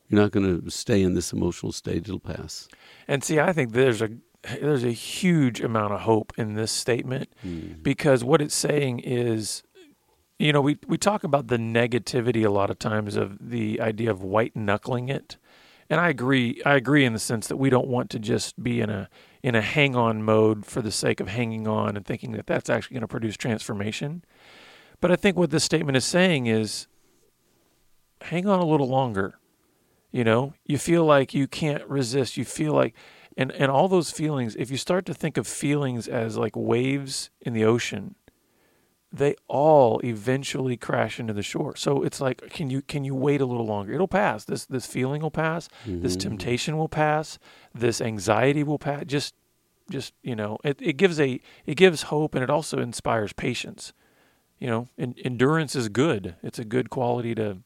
You're 0.08 0.22
not 0.22 0.32
going 0.32 0.62
to 0.62 0.70
stay 0.70 1.02
in 1.02 1.16
this 1.16 1.34
emotional 1.34 1.72
state. 1.72 2.04
It'll 2.08 2.20
pass. 2.20 2.68
And 3.08 3.24
see, 3.24 3.40
I 3.40 3.52
think 3.54 3.72
there's 3.72 4.02
a 4.02 4.10
there's 4.62 4.84
a 4.84 4.92
huge 4.92 5.60
amount 5.60 5.94
of 5.94 6.02
hope 6.02 6.32
in 6.38 6.54
this 6.54 6.72
statement 6.72 7.30
because 7.82 8.24
what 8.24 8.42
it's 8.44 8.54
saying 8.54 9.00
is, 9.00 9.64
you 10.40 10.52
know, 10.52 10.62
we 10.62 10.78
we 10.88 10.98
talk 10.98 11.24
about 11.24 11.48
the 11.48 11.58
negativity 11.58 12.46
a 12.46 12.50
lot 12.50 12.70
of 12.70 12.80
times 12.80 13.16
of 13.16 13.38
the 13.50 13.80
idea 13.80 14.12
of 14.12 14.22
white 14.22 14.56
knuckling 14.56 15.08
it, 15.10 15.38
and 15.90 16.00
I 16.00 16.10
agree. 16.10 16.62
I 16.66 16.76
agree 16.76 17.06
in 17.06 17.14
the 17.14 17.20
sense 17.20 17.48
that 17.48 17.58
we 17.58 17.70
don't 17.70 17.88
want 17.88 18.10
to 18.12 18.20
just 18.20 18.62
be 18.62 18.82
in 18.82 18.90
a 18.90 19.10
in 19.44 19.56
a 19.56 19.62
hang 19.62 19.96
on 19.96 20.24
mode 20.24 20.66
for 20.66 20.82
the 20.82 20.92
sake 20.92 21.20
of 21.20 21.30
hanging 21.30 21.68
on 21.68 21.96
and 21.96 22.06
thinking 22.06 22.34
that 22.34 22.48
that's 22.48 22.70
actually 22.70 22.96
going 22.96 23.02
to 23.02 23.08
produce 23.08 23.38
transformation. 23.38 24.24
But 25.00 25.12
I 25.12 25.16
think 25.16 25.38
what 25.38 25.52
this 25.52 25.64
statement 25.64 25.96
is 25.96 26.06
saying 26.06 26.48
is, 26.48 26.88
hang 28.22 28.48
on 28.48 28.60
a 28.60 28.66
little 28.66 28.88
longer. 28.88 29.38
You 30.12 30.24
know, 30.24 30.54
you 30.66 30.78
feel 30.78 31.06
like 31.06 31.34
you 31.34 31.48
can't 31.48 31.86
resist. 31.88 32.38
You 32.38 32.46
feel 32.46 32.74
like, 32.74 32.94
and 33.38 33.52
and 33.54 33.72
all 33.72 33.88
those 33.88 34.12
feelings. 34.12 34.56
If 34.58 34.70
you 34.70 34.78
start 34.78 35.06
to 35.06 35.14
think 35.14 35.38
of 35.38 35.48
feelings 35.48 36.10
as 36.10 36.38
like 36.38 36.56
waves 36.56 37.30
in 37.40 37.54
the 37.54 37.64
ocean, 37.64 38.16
they 39.18 39.36
all 39.48 40.00
eventually 40.04 40.76
crash 40.78 41.20
into 41.20 41.34
the 41.34 41.42
shore. 41.44 41.76
So 41.76 42.04
it's 42.04 42.20
like, 42.20 42.50
can 42.50 42.70
you 42.70 42.82
can 42.82 43.04
you 43.06 43.16
wait 43.16 43.42
a 43.42 43.46
little 43.46 43.66
longer? 43.66 43.94
It'll 43.94 44.08
pass. 44.08 44.46
This 44.46 44.66
this 44.66 44.86
feeling 44.86 45.22
will 45.22 45.32
pass. 45.32 45.70
This 45.86 46.16
temptation 46.16 46.78
will 46.78 46.90
pass. 46.90 47.40
This 47.74 48.02
anxiety 48.02 48.64
will 48.64 48.80
pass. 48.80 49.04
Just 49.06 49.34
just 49.90 50.14
you 50.22 50.36
know, 50.36 50.58
it, 50.64 50.78
it 50.82 50.98
gives 50.98 51.20
a 51.20 51.40
it 51.66 51.76
gives 51.76 52.04
hope 52.04 52.36
and 52.36 52.44
it 52.44 52.50
also 52.50 52.80
inspires 52.80 53.32
patience. 53.34 53.94
You 54.60 54.68
know, 54.68 54.88
en- 54.98 55.16
endurance 55.24 55.76
is 55.76 55.90
good. 55.90 56.36
It's 56.44 56.60
a 56.60 56.66
good 56.66 56.90
quality 56.90 57.36
to 57.36 57.58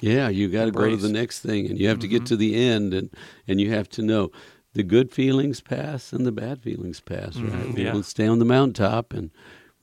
Yeah, 0.00 0.28
you 0.28 0.48
got 0.48 0.64
to 0.66 0.70
go 0.70 0.88
to 0.90 0.96
the 0.96 1.08
next 1.12 1.40
thing, 1.40 1.66
and 1.68 1.78
you 1.78 1.88
have 1.88 1.98
to 2.00 2.08
get 2.08 2.22
Mhm. 2.22 2.26
to 2.26 2.36
the 2.36 2.54
end, 2.56 2.94
and 2.94 3.10
and 3.46 3.60
you 3.60 3.70
have 3.70 3.88
to 3.90 4.02
know 4.02 4.30
the 4.72 4.82
good 4.82 5.12
feelings 5.12 5.60
pass 5.60 6.12
and 6.12 6.24
the 6.26 6.32
bad 6.32 6.62
feelings 6.62 7.00
pass. 7.00 7.36
Right? 7.36 7.52
Mhm, 7.52 7.74
We 7.74 7.84
yeah. 7.84 7.92
will 7.92 8.02
stay 8.02 8.26
on 8.26 8.38
the 8.38 8.44
mountaintop, 8.44 9.12
and 9.12 9.30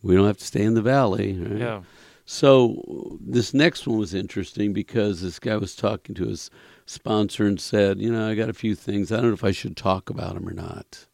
we 0.01 0.15
don't 0.15 0.27
have 0.27 0.37
to 0.37 0.45
stay 0.45 0.63
in 0.63 0.73
the 0.73 0.81
valley. 0.81 1.33
Right? 1.33 1.59
yeah. 1.59 1.81
So 2.25 3.17
this 3.19 3.55
next 3.55 3.87
one 3.87 3.97
was 3.97 4.13
interesting 4.13 4.71
because 4.71 5.21
this 5.21 5.39
guy 5.39 5.57
was 5.57 5.75
talking 5.75 6.13
to 6.15 6.25
his 6.25 6.51
sponsor 6.85 7.47
and 7.47 7.59
said, 7.59 7.99
you 7.99 8.11
know, 8.11 8.29
I 8.29 8.35
got 8.35 8.49
a 8.49 8.53
few 8.53 8.75
things. 8.75 9.11
I 9.11 9.15
don't 9.15 9.29
know 9.29 9.33
if 9.33 9.43
I 9.43 9.51
should 9.51 9.75
talk 9.75 10.11
about 10.11 10.35
them 10.35 10.47
or 10.47 10.53
not. 10.53 11.07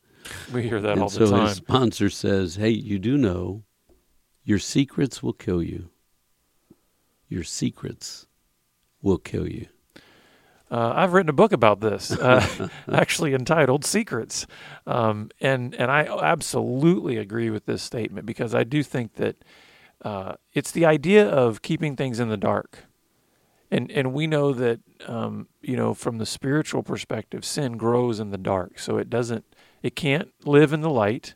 We 0.53 0.63
hear 0.63 0.81
that 0.81 0.93
and 0.93 1.03
all 1.03 1.09
so 1.09 1.25
the 1.25 1.37
time. 1.37 1.47
his 1.47 1.55
sponsor 1.55 2.09
says, 2.09 2.55
hey, 2.55 2.69
you 2.69 2.99
do 2.99 3.17
know 3.17 3.63
your 4.43 4.59
secrets 4.59 5.23
will 5.23 5.33
kill 5.33 5.63
you. 5.63 5.89
Your 7.29 7.43
secrets 7.43 8.27
will 9.01 9.17
kill 9.17 9.49
you. 9.49 9.67
Uh, 10.72 10.93
I've 10.95 11.13
written 11.13 11.29
a 11.29 11.34
book 11.34 11.51
about 11.51 11.79
this, 11.79 12.12
uh, 12.12 12.69
actually 12.91 13.34
entitled 13.34 13.86
"Secrets," 13.86 14.48
um, 14.88 15.29
and 15.39 15.75
and 15.75 15.91
I 15.91 16.05
absolutely 16.05 17.17
agree 17.17 17.51
with 17.51 17.65
this 17.65 17.84
statement 17.84 18.25
because 18.25 18.55
I 18.55 18.63
do 18.63 18.81
think 18.81 19.13
that 19.15 19.36
uh, 20.03 20.34
it's 20.53 20.72
the 20.72 20.86
idea 20.86 21.27
of 21.27 21.62
keeping 21.62 21.95
things 21.95 22.19
in 22.19 22.29
the 22.29 22.38
dark, 22.38 22.86
and 23.69 23.91
and 23.91 24.12
we 24.12 24.25
know 24.25 24.53
that 24.53 24.79
um, 25.07 25.48
you 25.62 25.77
know 25.77 25.93
from 25.93 26.17
the 26.17 26.25
spiritual 26.25 26.81
perspective, 26.81 27.45
sin 27.45 27.77
grows 27.77 28.19
in 28.19 28.31
the 28.31 28.38
dark, 28.38 28.79
so 28.79 28.98
it 28.98 29.07
doesn't, 29.07 29.45
it 29.84 29.95
can't 29.95 30.29
live 30.45 30.74
in 30.74 30.81
the 30.81 30.89
light, 30.89 31.36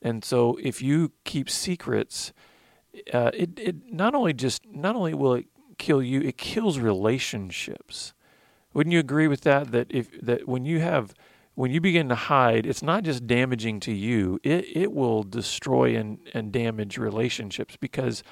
and 0.00 0.24
so 0.24 0.58
if 0.62 0.80
you 0.80 1.12
keep 1.24 1.50
secrets, 1.50 2.32
uh, 3.12 3.30
it 3.34 3.58
it 3.58 3.92
not 3.92 4.14
only 4.14 4.32
just 4.32 4.62
not 4.66 4.96
only 4.96 5.12
will 5.12 5.34
it 5.34 5.46
kill 5.76 6.02
you, 6.02 6.22
it 6.22 6.38
kills 6.38 6.78
relationships. 6.78 8.14
Wouldn't 8.74 8.92
you 8.92 8.98
agree 8.98 9.28
with 9.28 9.42
that? 9.42 9.70
That 9.70 9.86
if 9.90 10.20
that 10.20 10.46
when 10.48 10.64
you 10.64 10.80
have 10.80 11.14
when 11.54 11.70
you 11.70 11.80
begin 11.80 12.08
to 12.08 12.16
hide, 12.16 12.66
it's 12.66 12.82
not 12.82 13.04
just 13.04 13.26
damaging 13.26 13.80
to 13.80 13.92
you; 13.92 14.40
it 14.42 14.66
it 14.76 14.92
will 14.92 15.22
destroy 15.22 15.96
and 15.96 16.18
and 16.34 16.52
damage 16.52 16.98
relationships 16.98 17.76
because 17.80 18.22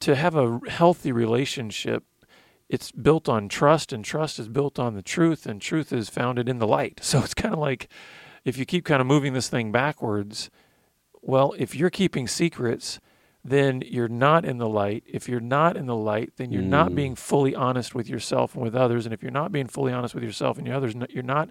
to 0.00 0.16
have 0.16 0.34
a 0.34 0.60
healthy 0.68 1.12
relationship, 1.12 2.04
it's 2.68 2.92
built 2.92 3.28
on 3.28 3.48
trust, 3.48 3.92
and 3.92 4.04
trust 4.04 4.38
is 4.38 4.48
built 4.48 4.78
on 4.78 4.94
the 4.94 5.02
truth, 5.02 5.46
and 5.46 5.62
truth 5.62 5.92
is 5.92 6.10
founded 6.10 6.48
in 6.48 6.58
the 6.58 6.66
light. 6.66 7.00
So 7.02 7.20
it's 7.20 7.34
kind 7.34 7.54
of 7.54 7.60
like 7.60 7.88
if 8.44 8.58
you 8.58 8.66
keep 8.66 8.84
kind 8.84 9.00
of 9.00 9.06
moving 9.06 9.32
this 9.32 9.48
thing 9.48 9.72
backwards. 9.72 10.50
Well, 11.20 11.54
if 11.58 11.74
you're 11.74 11.90
keeping 11.90 12.28
secrets, 12.28 13.00
then 13.50 13.82
you're 13.86 14.08
not 14.08 14.44
in 14.44 14.58
the 14.58 14.68
light. 14.68 15.04
If 15.06 15.28
you're 15.28 15.40
not 15.40 15.76
in 15.76 15.86
the 15.86 15.96
light, 15.96 16.32
then 16.36 16.50
you're 16.52 16.62
not 16.62 16.90
Mm. 16.90 16.94
being 16.94 17.14
fully 17.14 17.54
honest 17.54 17.94
with 17.94 18.08
yourself 18.08 18.54
and 18.54 18.62
with 18.62 18.74
others. 18.74 19.06
And 19.06 19.12
if 19.14 19.22
you're 19.22 19.30
not 19.32 19.52
being 19.52 19.66
fully 19.66 19.92
honest 19.92 20.14
with 20.14 20.24
yourself 20.24 20.58
and 20.58 20.66
your 20.66 20.76
others, 20.76 20.94
you're 21.10 21.22
not 21.22 21.50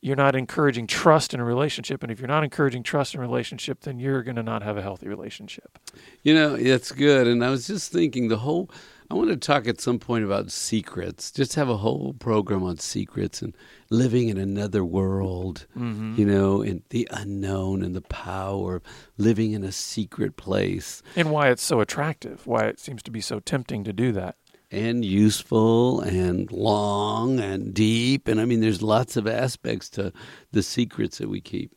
you're 0.00 0.14
not 0.14 0.36
encouraging 0.36 0.86
trust 0.86 1.34
in 1.34 1.40
a 1.40 1.44
relationship. 1.44 2.04
And 2.04 2.12
if 2.12 2.20
you're 2.20 2.28
not 2.28 2.44
encouraging 2.44 2.84
trust 2.84 3.14
in 3.14 3.20
a 3.20 3.20
relationship, 3.20 3.80
then 3.80 3.98
you're 3.98 4.22
going 4.22 4.36
to 4.36 4.44
not 4.44 4.62
have 4.62 4.76
a 4.76 4.82
healthy 4.82 5.08
relationship. 5.08 5.76
You 6.22 6.34
know, 6.34 6.56
that's 6.56 6.92
good. 6.92 7.26
And 7.26 7.44
I 7.44 7.50
was 7.50 7.66
just 7.66 7.90
thinking 7.90 8.28
the 8.28 8.36
whole, 8.36 8.70
I 9.10 9.14
want 9.14 9.30
to 9.30 9.36
talk 9.36 9.66
at 9.66 9.80
some 9.80 9.98
point 9.98 10.24
about 10.24 10.50
secrets, 10.50 11.30
just 11.32 11.54
have 11.54 11.70
a 11.70 11.78
whole 11.78 12.12
program 12.18 12.62
on 12.62 12.76
secrets 12.78 13.40
and 13.40 13.56
living 13.88 14.28
in 14.28 14.36
another 14.36 14.84
world, 14.84 15.66
Mm-hmm. 15.76 16.16
you 16.18 16.26
know, 16.26 16.60
and 16.60 16.82
the 16.90 17.08
unknown 17.10 17.82
and 17.82 17.94
the 17.96 18.02
power 18.02 18.76
of 18.76 18.82
living 19.16 19.52
in 19.52 19.64
a 19.64 19.72
secret 19.72 20.36
place 20.36 21.02
And 21.16 21.30
why 21.30 21.48
it's 21.48 21.62
so 21.62 21.80
attractive, 21.80 22.46
why 22.46 22.64
it 22.66 22.78
seems 22.78 23.02
to 23.04 23.10
be 23.10 23.22
so 23.22 23.40
tempting 23.40 23.82
to 23.84 23.92
do 23.94 24.12
that. 24.12 24.36
and 24.70 25.02
useful 25.02 26.02
and 26.02 26.52
long 26.52 27.40
and 27.40 27.72
deep. 27.72 28.28
And 28.28 28.38
I 28.38 28.44
mean, 28.44 28.60
there's 28.60 28.82
lots 28.82 29.16
of 29.16 29.26
aspects 29.26 29.88
to 29.90 30.12
the 30.52 30.62
secrets 30.62 31.16
that 31.16 31.30
we 31.30 31.40
keep. 31.40 31.72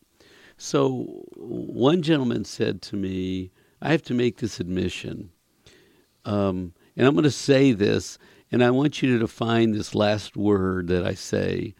So 0.57 1.23
one 1.37 2.01
gentleman 2.01 2.43
said 2.43 2.81
to 2.83 2.97
me, 2.97 3.51
I 3.81 3.91
have 3.91 4.01
to 4.03 4.13
make 4.13 4.39
this 4.39 4.59
admission. 4.59 5.29
Um, 6.25 6.73
and 6.95 7.07
I'm 7.07 7.13
going 7.13 7.23
to 7.23 7.31
say 7.31 7.71
this, 7.71 8.17
and 8.51 8.63
I 8.63 8.71
want 8.71 9.01
you 9.01 9.13
to 9.13 9.19
define 9.19 9.71
this 9.71 9.95
last 9.95 10.35
word 10.35 10.87
that 10.87 11.05
I 11.05 11.13
say. 11.13 11.73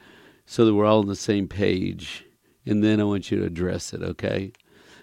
so 0.45 0.65
that 0.65 0.73
we're 0.73 0.85
all 0.85 0.99
on 0.99 1.07
the 1.07 1.15
same 1.15 1.47
page. 1.47 2.25
And 2.65 2.83
then 2.83 2.99
I 2.99 3.05
want 3.05 3.31
you 3.31 3.39
to 3.39 3.45
address 3.45 3.93
it, 3.93 4.01
okay? 4.01 4.51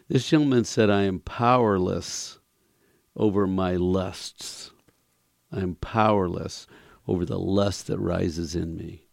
This 0.07 0.29
gentleman 0.29 0.65
said, 0.65 0.91
I 0.91 1.05
am 1.05 1.21
powerless 1.21 2.39
over 3.17 3.47
my 3.47 3.75
lusts. 3.77 4.73
I 5.51 5.61
am 5.61 5.77
powerless 5.77 6.67
over 7.07 7.25
the 7.25 7.39
lust 7.39 7.87
that 7.87 7.99
rises 7.99 8.55
in 8.55 8.77
me. 8.77 9.08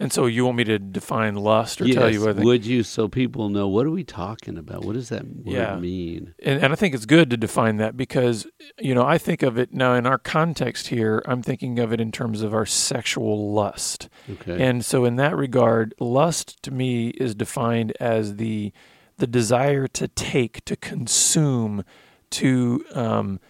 And 0.00 0.12
so 0.12 0.26
you 0.26 0.44
want 0.44 0.56
me 0.56 0.64
to 0.64 0.78
define 0.78 1.34
lust 1.34 1.80
or 1.80 1.86
yes, 1.86 1.96
tell 1.96 2.08
you 2.08 2.20
what 2.24 2.36
would 2.36 2.64
you 2.64 2.84
so 2.84 3.08
people 3.08 3.48
know 3.48 3.66
what 3.66 3.84
are 3.84 3.90
we 3.90 4.04
talking 4.04 4.56
about? 4.56 4.84
What 4.84 4.92
does 4.94 5.08
that 5.08 5.26
word 5.26 5.46
Yeah. 5.54 5.76
mean? 5.76 6.34
and, 6.40 6.62
and 6.62 6.72
I 6.72 6.76
think 6.76 6.94
it's 6.94 7.04
good 7.06 7.30
to 7.30 7.36
define 7.36 7.78
that 7.78 7.96
because 7.96 8.46
you 8.78 8.94
know 8.94 9.04
I 9.04 9.18
think 9.18 9.42
of 9.42 9.58
it 9.58 9.74
now 9.74 9.94
in 9.94 10.06
our 10.06 10.18
context 10.18 10.88
here. 10.88 11.20
I'm 11.26 11.42
thinking 11.42 11.80
of 11.80 11.92
it 11.92 12.00
in 12.00 12.12
terms 12.12 12.42
of 12.42 12.54
our 12.54 12.66
sexual 12.66 13.52
lust, 13.52 14.08
Okay. 14.30 14.62
and 14.64 14.84
so 14.84 15.04
in 15.04 15.16
that 15.16 15.36
regard, 15.36 15.94
lust 15.98 16.62
to 16.62 16.70
me 16.70 17.08
is 17.08 17.34
defined 17.34 17.92
as 17.98 18.36
the 18.36 18.72
the 19.16 19.26
desire 19.26 19.88
to 19.88 20.06
take, 20.06 20.64
to 20.64 20.76
consume, 20.76 21.82
to 22.30 22.84
um, 22.94 23.40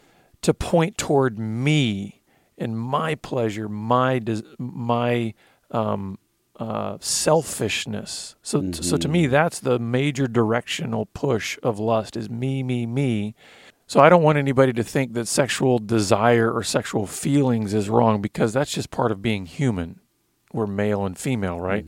to 0.40 0.55
point 0.55 0.97
toward 0.97 1.38
me 1.38 2.23
and 2.57 2.78
my 2.78 3.14
pleasure, 3.17 3.69
my 3.69 4.19
des- 4.19 4.43
my 4.59 5.35
um, 5.70 6.18
uh, 6.56 6.98
selfishness. 7.00 8.34
So, 8.42 8.72
so 8.72 8.96
to 8.96 9.08
me, 9.08 9.26
that's 9.26 9.60
the 9.60 9.78
major 9.78 10.26
directional 10.26 11.06
push 11.06 11.58
of 11.62 11.78
lust 11.78 12.16
is 12.16 12.28
me, 12.28 12.62
me, 12.62 12.84
me. 12.87 13.34
So 13.87 14.00
I 14.00 14.08
don't 14.08 14.22
want 14.22 14.38
anybody 14.38 14.72
to 14.75 14.82
think 14.82 15.14
that 15.14 15.28
sexual 15.28 15.78
desire 15.78 16.52
or 16.52 16.62
sexual 16.62 17.06
feelings 17.06 17.72
is 17.72 17.88
wrong 17.88 18.20
because 18.20 18.52
that's 18.52 18.72
just 18.72 18.90
part 18.90 19.12
of 19.12 19.22
being 19.22 19.46
human. 19.46 20.00
We're 20.52 20.66
male 20.66 21.06
and 21.06 21.16
female, 21.16 21.60
right? 21.60 21.87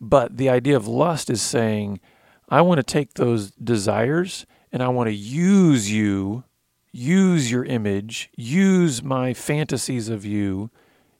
But 0.00 0.36
the 0.36 0.48
idea 0.48 0.76
of 0.76 0.86
lust 0.86 1.30
is 1.30 1.40
saying, 1.42 2.00
I 2.48 2.60
want 2.60 2.78
to 2.78 2.82
take 2.82 3.14
those 3.14 3.50
desires 3.52 4.46
and 4.70 4.82
I 4.82 4.88
want 4.88 5.08
to 5.08 5.14
use 5.14 5.90
you, 5.90 6.44
use 6.92 7.50
your 7.50 7.64
image, 7.64 8.30
use 8.36 9.02
my 9.02 9.32
fantasies 9.32 10.08
of 10.08 10.24
you 10.24 10.70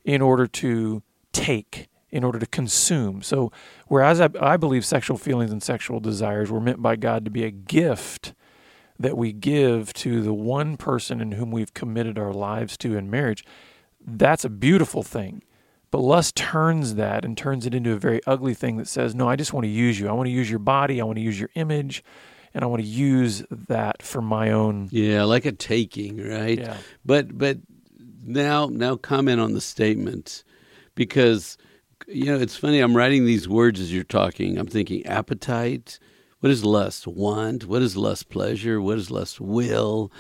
in 0.05 0.21
order 0.21 0.47
to 0.47 1.03
take, 1.33 1.89
in 2.13 2.23
order 2.23 2.39
to 2.39 2.47
consume. 2.47 3.23
So, 3.23 3.51
whereas 3.89 4.21
I, 4.21 4.29
I 4.39 4.57
believe 4.57 4.85
sexual 4.85 5.17
feelings 5.17 5.51
and 5.51 5.63
sexual 5.63 5.99
desires 5.99 6.51
were 6.51 6.61
meant 6.61 6.83
by 6.83 6.97
God 6.97 7.25
to 7.25 7.31
be 7.31 7.43
a 7.45 7.51
gift 7.51 8.35
that 8.99 9.17
we 9.17 9.33
give 9.33 9.93
to 9.95 10.23
the 10.23 10.35
one 10.35 10.77
person 10.77 11.21
in 11.21 11.33
whom 11.33 11.51
we've 11.51 11.75
committed 11.75 12.19
our 12.19 12.33
lives 12.33 12.77
to 12.79 12.97
in 12.97 13.11
marriage, 13.11 13.45
that's 14.05 14.45
a 14.45 14.51
beautiful 14.51 15.03
thing. 15.03 15.43
But 15.91 15.99
lust 15.99 16.37
turns 16.37 16.95
that 16.95 17.25
and 17.25 17.37
turns 17.37 17.67
it 17.67 17.75
into 17.75 17.93
a 17.93 17.99
very 17.99 18.21
ugly 18.27 18.55
thing 18.55 18.77
that 18.77 18.89
says, 18.89 19.15
No, 19.15 19.29
I 19.29 19.37
just 19.37 19.53
want 19.53 19.65
to 19.65 19.71
use 19.71 19.99
you. 19.99 20.09
I 20.09 20.13
want 20.13 20.27
to 20.27 20.33
use 20.33 20.49
your 20.49 20.59
body. 20.59 21.01
I 21.01 21.05
want 21.05 21.17
to 21.17 21.23
use 21.23 21.39
your 21.39 21.51
image. 21.55 22.05
And 22.55 22.63
I 22.63 22.67
want 22.67 22.83
to 22.83 22.89
use 22.89 23.45
that 23.51 24.03
for 24.03 24.21
my 24.21 24.51
own. 24.51 24.89
yeah, 24.91 25.25
like 25.25 25.47
a 25.47 25.53
taking, 25.53 26.19
right? 26.19 26.59
Yeah. 26.59 26.77
But 27.05 27.37
but 27.37 27.59
now 28.25 28.69
now 28.71 28.97
comment 28.97 29.41
on 29.41 29.55
the 29.55 29.61
statement 29.61 30.45
because 30.95 31.57
you 32.07 32.27
know 32.27 32.39
it's 32.39 32.57
funny. 32.57 32.81
I'm 32.81 32.97
writing 32.97 33.25
these 33.25 33.49
words 33.49 33.81
as 33.81 33.93
you're 33.93 34.05
talking. 34.05 34.59
I'm 34.59 34.67
thinking 34.67 35.05
appetite. 35.07 35.99
What 36.41 36.51
is 36.51 36.65
lust? 36.65 37.07
Want. 37.07 37.67
What 37.67 37.83
is 37.83 37.97
lust? 37.97 38.29
Pleasure. 38.29 38.81
What 38.81 38.99
is 38.99 39.11
lust? 39.11 39.41
Will. 39.41 40.11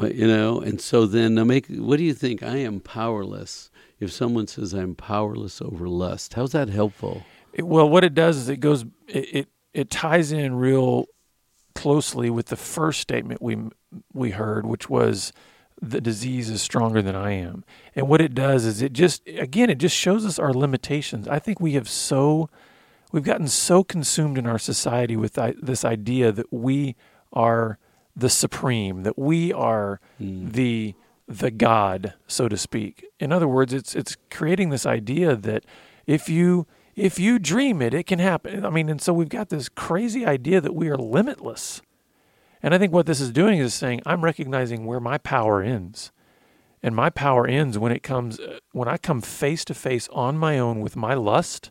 You 0.00 0.26
know. 0.26 0.60
And 0.60 0.80
so 0.80 1.06
then 1.06 1.34
now 1.34 1.44
make. 1.44 1.66
What 1.68 1.98
do 1.98 2.04
you 2.04 2.14
think? 2.14 2.42
I 2.42 2.56
am 2.56 2.80
powerless. 2.80 3.70
If 4.00 4.12
someone 4.12 4.46
says 4.46 4.72
I'm 4.72 4.94
powerless 4.94 5.60
over 5.60 5.88
lust, 5.88 6.34
how's 6.34 6.52
that 6.52 6.68
helpful? 6.68 7.24
It, 7.52 7.66
well, 7.66 7.88
what 7.88 8.04
it 8.04 8.14
does 8.14 8.36
is 8.36 8.48
it 8.48 8.58
goes, 8.58 8.84
it, 9.08 9.34
it, 9.34 9.48
it 9.74 9.90
ties 9.90 10.30
in 10.30 10.54
real 10.54 11.06
closely 11.74 12.30
with 12.30 12.46
the 12.46 12.56
first 12.56 13.00
statement 13.00 13.42
we, 13.42 13.56
we 14.12 14.30
heard, 14.30 14.66
which 14.66 14.88
was 14.88 15.32
the 15.80 16.00
disease 16.00 16.50
is 16.50 16.60
stronger 16.62 17.02
than 17.02 17.14
I 17.14 17.32
am. 17.32 17.64
And 17.94 18.08
what 18.08 18.20
it 18.20 18.34
does 18.34 18.64
is 18.64 18.82
it 18.82 18.92
just, 18.92 19.26
again, 19.26 19.70
it 19.70 19.78
just 19.78 19.96
shows 19.96 20.26
us 20.26 20.38
our 20.38 20.52
limitations. 20.52 21.28
I 21.28 21.38
think 21.38 21.60
we 21.60 21.72
have 21.74 21.88
so, 21.88 22.48
we've 23.12 23.24
gotten 23.24 23.48
so 23.48 23.84
consumed 23.84 24.38
in 24.38 24.46
our 24.46 24.58
society 24.58 25.16
with 25.16 25.38
uh, 25.38 25.52
this 25.60 25.84
idea 25.84 26.32
that 26.32 26.52
we 26.52 26.96
are 27.32 27.78
the 28.16 28.28
supreme, 28.28 29.04
that 29.04 29.18
we 29.18 29.52
are 29.52 30.00
hmm. 30.18 30.48
the 30.50 30.94
the 31.28 31.50
God, 31.50 32.14
so 32.26 32.48
to 32.48 32.56
speak. 32.56 33.04
In 33.20 33.32
other 33.32 33.46
words, 33.46 33.74
it's 33.74 33.94
it's 33.94 34.16
creating 34.30 34.70
this 34.70 34.86
idea 34.86 35.36
that 35.36 35.64
if 36.06 36.28
you 36.28 36.66
if 36.96 37.20
you 37.20 37.38
dream 37.38 37.80
it, 37.80 37.94
it 37.94 38.06
can 38.06 38.18
happen. 38.18 38.64
I 38.64 38.70
mean, 38.70 38.88
and 38.88 39.00
so 39.00 39.12
we've 39.12 39.28
got 39.28 39.50
this 39.50 39.68
crazy 39.68 40.26
idea 40.26 40.60
that 40.60 40.74
we 40.74 40.88
are 40.88 40.96
limitless. 40.96 41.82
And 42.62 42.74
I 42.74 42.78
think 42.78 42.92
what 42.92 43.06
this 43.06 43.20
is 43.20 43.30
doing 43.30 43.58
is 43.58 43.74
saying 43.74 44.02
I'm 44.04 44.24
recognizing 44.24 44.84
where 44.86 45.00
my 45.00 45.18
power 45.18 45.62
ends. 45.62 46.12
And 46.82 46.94
my 46.94 47.10
power 47.10 47.46
ends 47.46 47.78
when 47.78 47.92
it 47.92 48.02
comes 48.02 48.40
when 48.72 48.88
I 48.88 48.98
come 48.98 49.20
face 49.20 49.64
to 49.66 49.74
face 49.74 50.08
on 50.12 50.38
my 50.38 50.58
own 50.58 50.80
with 50.80 50.96
my 50.96 51.14
lust. 51.14 51.70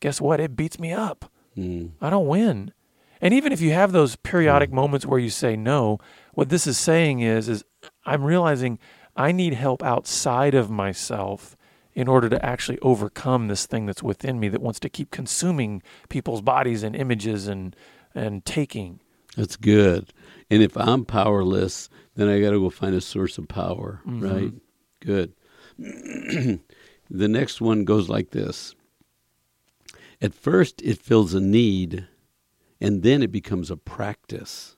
Guess 0.00 0.20
what? 0.20 0.40
It 0.40 0.56
beats 0.56 0.78
me 0.78 0.92
up. 0.92 1.30
Mm. 1.56 1.90
I 2.00 2.08
don't 2.08 2.26
win. 2.26 2.72
And 3.20 3.34
even 3.34 3.52
if 3.52 3.60
you 3.60 3.72
have 3.72 3.92
those 3.92 4.16
periodic 4.16 4.72
moments 4.72 5.04
where 5.04 5.18
you 5.18 5.28
say 5.28 5.56
no, 5.56 5.98
what 6.32 6.48
this 6.48 6.66
is 6.66 6.78
saying 6.78 7.20
is 7.20 7.48
is 7.48 7.64
I'm 8.06 8.24
realizing 8.24 8.78
I 9.14 9.32
need 9.32 9.54
help 9.54 9.82
outside 9.82 10.54
of 10.54 10.70
myself 10.70 11.56
in 11.92 12.08
order 12.08 12.28
to 12.30 12.44
actually 12.44 12.78
overcome 12.80 13.48
this 13.48 13.66
thing 13.66 13.84
that's 13.84 14.02
within 14.02 14.40
me 14.40 14.48
that 14.48 14.62
wants 14.62 14.80
to 14.80 14.88
keep 14.88 15.10
consuming 15.10 15.82
people's 16.08 16.40
bodies 16.40 16.82
and 16.82 16.96
images 16.96 17.46
and 17.46 17.76
and 18.14 18.44
taking. 18.44 19.00
That's 19.36 19.56
good. 19.56 20.12
And 20.50 20.62
if 20.62 20.76
I'm 20.76 21.04
powerless, 21.04 21.88
then 22.16 22.28
I 22.28 22.40
got 22.40 22.50
to 22.50 22.60
go 22.60 22.70
find 22.70 22.94
a 22.94 23.00
source 23.00 23.38
of 23.38 23.48
power, 23.48 24.00
mm-hmm. 24.06 24.28
right? 24.28 24.52
Good. 25.00 25.32
the 25.78 26.60
next 27.10 27.60
one 27.60 27.84
goes 27.84 28.08
like 28.08 28.30
this 28.30 28.74
At 30.20 30.34
first, 30.34 30.82
it 30.82 30.98
fills 30.98 31.34
a 31.34 31.40
need, 31.40 32.06
and 32.80 33.02
then 33.02 33.22
it 33.22 33.32
becomes 33.32 33.70
a 33.70 33.76
practice. 33.76 34.76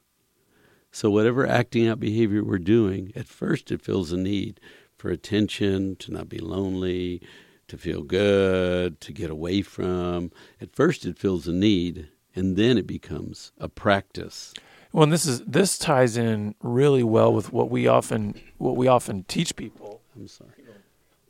So, 0.90 1.10
whatever 1.10 1.46
acting 1.46 1.88
out 1.88 2.00
behavior 2.00 2.44
we're 2.44 2.58
doing, 2.58 3.12
at 3.16 3.26
first 3.26 3.72
it 3.72 3.80
fills 3.80 4.12
a 4.12 4.18
need 4.18 4.60
for 5.02 5.10
attention, 5.10 5.96
to 5.96 6.12
not 6.12 6.28
be 6.28 6.38
lonely, 6.38 7.22
to 7.66 7.78
feel 7.78 8.02
good, 8.02 9.00
to 9.00 9.12
get 9.12 9.30
away 9.30 9.62
from. 9.62 10.30
At 10.60 10.76
first, 10.76 11.06
it 11.06 11.18
fills 11.18 11.48
a 11.48 11.52
need, 11.52 12.08
and 12.34 12.56
then 12.56 12.78
it 12.78 12.86
becomes 12.86 13.52
a 13.58 13.68
practice. 13.68 14.54
Well, 14.92 15.04
and 15.04 15.12
this 15.12 15.24
is 15.26 15.40
this 15.46 15.78
ties 15.78 16.16
in 16.16 16.54
really 16.62 17.02
well 17.02 17.32
with 17.32 17.52
what 17.52 17.70
we 17.70 17.86
often 17.86 18.34
what 18.58 18.76
we 18.76 18.88
often 18.88 19.24
teach 19.24 19.56
people 19.56 20.00
I'm 20.16 20.28
sorry. 20.28 20.50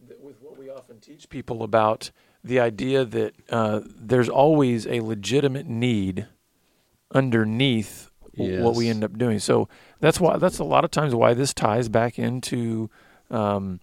that- 0.08 0.20
with 0.20 0.36
what 0.42 0.58
we 0.58 0.68
often 0.68 0.98
teach 1.00 1.28
people 1.28 1.62
about 1.62 2.10
the 2.44 2.58
idea 2.58 3.04
that 3.04 3.34
uh, 3.50 3.80
there's 3.84 4.28
always 4.28 4.86
a 4.86 5.00
legitimate 5.00 5.66
need 5.68 6.26
underneath 7.14 8.10
w- 8.36 8.62
what 8.62 8.74
we 8.74 8.88
end 8.88 9.04
up 9.04 9.16
doing. 9.18 9.38
So 9.38 9.68
that's 10.00 10.18
why 10.20 10.36
that's 10.38 10.58
a 10.58 10.64
lot 10.64 10.84
of 10.84 10.90
times 10.90 11.14
why 11.14 11.34
this 11.34 11.54
ties 11.54 11.88
back 11.88 12.18
into 12.18 12.90
um, 13.30 13.80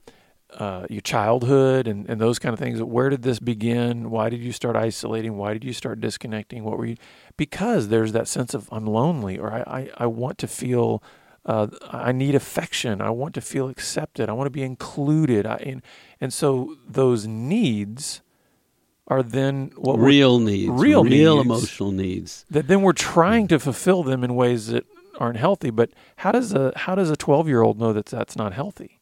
uh, 0.58 0.86
your 0.90 1.02
childhood 1.02 1.88
and, 1.88 2.10
and 2.10 2.20
those 2.20 2.40
kind 2.40 2.54
of 2.54 2.60
things. 2.60 2.82
Where 2.82 3.10
did 3.10 3.22
this 3.22 3.40
begin? 3.40 4.10
Why 4.10 4.30
did 4.30 4.40
you 4.40 4.52
start 4.52 4.76
isolating? 4.76 5.38
Why 5.38 5.54
did 5.54 5.64
you 5.64 5.74
start 5.74 6.02
disconnecting? 6.02 6.64
What 6.64 6.78
were 6.78 6.86
you? 6.86 6.98
Because 7.38 7.90
there's 7.90 8.14
that 8.14 8.28
sense 8.28 8.54
of 8.54 8.68
I'm 8.72 8.86
lonely, 8.86 9.38
or 9.38 9.52
I 9.52 9.60
I, 9.60 9.90
I 9.98 10.06
want 10.08 10.38
to 10.40 10.48
feel. 10.48 11.04
Uh, 11.46 11.68
I 11.90 12.12
need 12.12 12.36
affection. 12.36 13.02
I 13.02 13.10
want 13.12 13.34
to 13.36 13.42
feel 13.42 13.70
accepted. 13.70 14.30
I 14.30 14.34
want 14.34 14.48
to 14.48 14.52
be 14.52 14.62
included. 14.62 15.46
I, 15.46 15.56
and 15.58 15.82
and 16.20 16.34
so 16.34 16.76
those 16.88 17.26
needs 17.26 18.22
are 19.08 19.24
then 19.24 19.72
what 19.76 19.98
we're 19.98 20.06
real 20.06 20.40
needs, 20.40 20.70
real 20.70 21.04
real 21.04 21.38
needs. 21.38 21.46
emotional 21.46 21.92
needs. 21.92 22.46
that 22.52 22.68
then 22.68 22.82
we're 22.82 22.94
trying 22.94 23.48
to 23.48 23.58
fulfill 23.60 24.04
them 24.04 24.24
in 24.24 24.36
ways 24.36 24.68
that 24.68 24.86
aren't 25.18 25.38
healthy. 25.38 25.70
But 25.72 25.92
how 26.18 26.32
does 26.32 26.54
a 26.54 26.74
how 26.76 26.96
does 26.96 27.10
a 27.10 27.16
twelve 27.16 27.48
year 27.48 27.62
old 27.62 27.80
know 27.80 27.94
that 27.94 28.08
that's 28.08 28.36
not 28.36 28.54
healthy? 28.54 28.99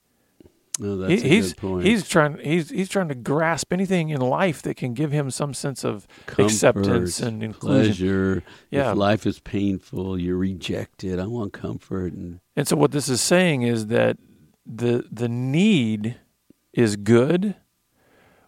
Oh, 0.81 0.95
that's 0.97 1.21
He- 1.21 1.27
a 1.27 1.31
he's 1.31 1.53
good 1.53 1.57
point. 1.61 1.85
he's 1.85 2.07
trying 2.07 2.37
he's 2.37 2.69
he's 2.69 2.89
trying 2.89 3.07
to 3.09 3.15
grasp 3.15 3.73
anything 3.73 4.09
in 4.09 4.21
life 4.21 4.61
that 4.61 4.75
can 4.77 4.93
give 4.93 5.11
him 5.11 5.31
some 5.31 5.53
sense 5.53 5.83
of 5.83 6.07
Comfort, 6.27 6.43
acceptance 6.51 7.19
and 7.19 7.41
inclusion. 7.41 7.85
pleasure. 7.87 8.43
Yeah. 8.69 8.91
If 8.91 8.97
life 8.97 9.25
is 9.25 9.39
painful, 9.39 10.19
you're 10.19 10.37
rejected. 10.37 11.19
I 11.19 11.25
want 11.27 11.53
comfort, 11.53 12.13
and 12.13 12.39
And 12.55 12.67
so 12.67 12.75
what 12.75 12.91
this 12.91 13.09
is 13.09 13.21
saying 13.21 13.63
is 13.63 13.87
that 13.87 14.17
the 14.65 15.05
the 15.11 15.27
need 15.29 16.17
is 16.73 16.95
good. 16.95 17.55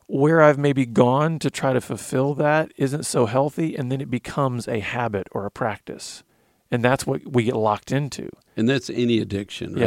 Where 0.08 0.42
I've 0.42 0.58
maybe 0.58 0.88
gone 0.88 1.38
to 1.40 1.52
try 1.52 1.72
to 1.72 1.80
fulfill 1.82 2.34
that 2.36 2.72
isn't 2.78 3.06
so 3.06 3.28
healthy, 3.28 3.76
and 3.76 3.92
then 3.92 4.02
it 4.02 4.10
becomes 4.10 4.68
a 4.68 4.80
habit 4.80 5.28
or 5.34 5.46
a 5.46 5.52
practice, 5.52 6.24
and 6.72 6.84
that's 6.84 7.06
what 7.06 7.32
we 7.32 7.44
get 7.44 7.56
locked 7.56 7.92
into. 7.92 8.30
and 8.58 8.68
that's 8.68 8.90
any 8.90 9.20
addiction, 9.20 9.78
Yeah. 9.78 9.86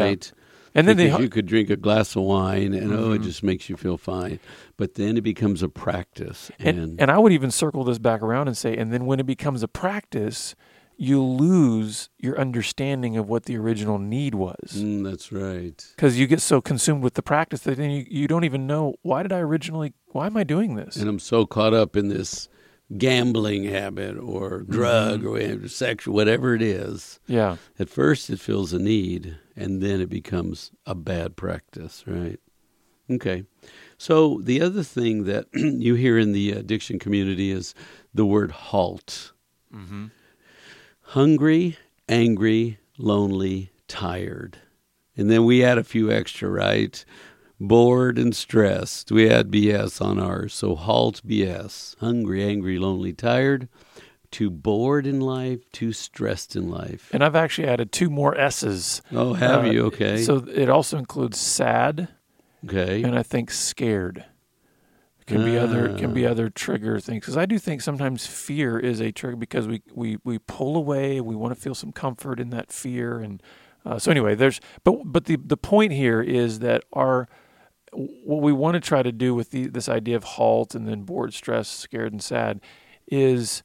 And 0.74 0.88
then 0.88 0.96
they 0.96 1.10
you 1.18 1.28
could 1.28 1.46
drink 1.46 1.70
a 1.70 1.76
glass 1.76 2.16
of 2.16 2.22
wine 2.22 2.72
and 2.74 2.92
oh, 2.92 3.12
it 3.12 3.20
Mhm. 3.20 3.24
just 3.24 3.42
makes 3.42 3.68
you 3.68 3.76
feel 3.76 3.96
fine. 3.98 4.40
But 4.76 4.94
then 4.94 5.16
it 5.16 5.20
becomes 5.22 5.62
a 5.62 5.68
practice. 5.68 6.50
And, 6.58 6.78
And, 6.78 7.00
and 7.00 7.10
I 7.10 7.18
would 7.18 7.32
even 7.32 7.50
circle 7.50 7.84
this 7.84 7.98
back 7.98 8.22
around 8.22 8.48
and 8.48 8.56
say, 8.56 8.76
and 8.76 8.92
then 8.92 9.04
when 9.06 9.20
it 9.20 9.26
becomes 9.26 9.62
a 9.62 9.68
practice, 9.68 10.54
you 10.96 11.22
lose 11.22 12.08
your 12.18 12.38
understanding 12.38 13.16
of 13.16 13.28
what 13.28 13.44
the 13.46 13.56
original 13.56 13.98
need 13.98 14.34
was. 14.34 14.74
Mm, 14.76 15.02
that's 15.04 15.32
right. 15.32 15.84
Because 15.96 16.18
you 16.18 16.26
get 16.26 16.40
so 16.40 16.60
consumed 16.60 17.02
with 17.02 17.14
the 17.14 17.22
practice 17.22 17.60
that 17.60 17.76
then 17.76 17.90
you, 17.90 18.06
you 18.08 18.28
don't 18.28 18.44
even 18.44 18.66
know 18.66 18.94
why 19.02 19.22
did 19.22 19.32
I 19.32 19.38
originally, 19.40 19.94
why 20.08 20.26
am 20.26 20.36
I 20.36 20.44
doing 20.44 20.76
this? 20.76 20.96
And 20.96 21.08
I'm 21.08 21.18
so 21.18 21.44
caught 21.46 21.74
up 21.74 21.96
in 21.96 22.08
this 22.08 22.48
gambling 22.98 23.64
habit 23.64 24.16
or 24.18 24.60
drug 24.62 25.24
or 25.24 25.68
sexual, 25.68 26.14
whatever 26.14 26.54
it 26.54 26.62
is. 26.62 27.20
yeah. 27.26 27.56
At 27.78 27.88
first, 27.88 28.28
it 28.30 28.40
feels 28.40 28.72
a 28.72 28.78
need, 28.78 29.38
and 29.56 29.80
then 29.82 30.00
it 30.00 30.08
becomes 30.10 30.70
a 30.86 30.94
bad 30.94 31.36
practice, 31.36 32.04
right? 32.06 32.38
Okay. 33.10 33.44
So, 33.98 34.40
the 34.42 34.60
other 34.60 34.82
thing 34.82 35.24
that 35.24 35.46
you 35.54 35.94
hear 35.94 36.18
in 36.18 36.32
the 36.32 36.52
addiction 36.52 36.98
community 36.98 37.50
is 37.50 37.74
the 38.14 38.26
word 38.26 38.50
halt 38.50 39.32
Mm-hmm. 39.74 40.06
hungry, 41.00 41.76
angry, 42.08 42.78
lonely, 42.98 43.70
tired. 43.88 44.58
And 45.16 45.30
then 45.30 45.44
we 45.44 45.64
add 45.64 45.78
a 45.78 45.84
few 45.84 46.10
extra, 46.10 46.48
right? 46.48 47.04
Bored 47.68 48.18
and 48.18 48.34
stressed. 48.34 49.12
We 49.12 49.30
add 49.30 49.50
BS 49.50 50.00
on 50.04 50.18
ours. 50.18 50.52
So, 50.52 50.74
halt 50.74 51.22
BS 51.26 51.96
hungry, 52.00 52.42
angry, 52.44 52.78
lonely, 52.78 53.12
tired. 53.12 53.68
Too 54.32 54.50
bored 54.50 55.06
in 55.06 55.20
life, 55.20 55.70
too 55.72 55.92
stressed 55.92 56.56
in 56.56 56.70
life. 56.70 57.10
And 57.12 57.22
I've 57.22 57.36
actually 57.36 57.68
added 57.68 57.92
two 57.92 58.08
more 58.10 58.36
S's. 58.36 59.02
Oh, 59.12 59.34
have 59.34 59.64
Uh, 59.66 59.70
you? 59.70 59.84
Okay. 59.86 60.22
So 60.22 60.44
it 60.52 60.68
also 60.70 60.96
includes 60.96 61.38
sad 61.38 62.08
okay. 62.64 63.02
and 63.02 63.16
I 63.16 63.22
think 63.22 63.50
scared. 63.50 64.24
Can 65.26 65.44
be 65.44 65.56
other 65.56 65.96
can 65.96 66.12
be 66.12 66.26
other 66.26 66.50
trigger 66.50 66.98
things 66.98 67.20
because 67.20 67.36
I 67.36 67.46
do 67.46 67.58
think 67.58 67.80
sometimes 67.80 68.26
fear 68.26 68.76
is 68.78 69.00
a 69.00 69.12
trigger 69.12 69.36
because 69.36 69.68
we 69.68 69.80
we 69.94 70.18
we 70.24 70.38
pull 70.40 70.76
away 70.76 71.20
we 71.20 71.36
want 71.36 71.54
to 71.54 71.60
feel 71.60 71.74
some 71.76 71.92
comfort 71.92 72.40
in 72.40 72.50
that 72.50 72.72
fear 72.72 73.20
and 73.20 73.40
uh, 73.86 73.98
so 74.00 74.10
anyway 74.10 74.34
there's 74.34 74.60
but 74.82 75.00
but 75.04 75.26
the 75.26 75.36
the 75.36 75.56
point 75.56 75.92
here 75.92 76.20
is 76.20 76.58
that 76.58 76.82
our 76.92 77.28
what 77.92 78.40
we 78.42 78.52
want 78.52 78.74
to 78.74 78.80
try 78.80 79.02
to 79.02 79.12
do 79.12 79.34
with 79.34 79.50
the, 79.50 79.66
this 79.66 79.88
idea 79.88 80.16
of 80.16 80.24
halt 80.24 80.74
and 80.74 80.88
then 80.88 81.02
bored, 81.02 81.34
stressed, 81.34 81.78
scared, 81.78 82.12
and 82.12 82.22
sad 82.22 82.60
is 83.06 83.62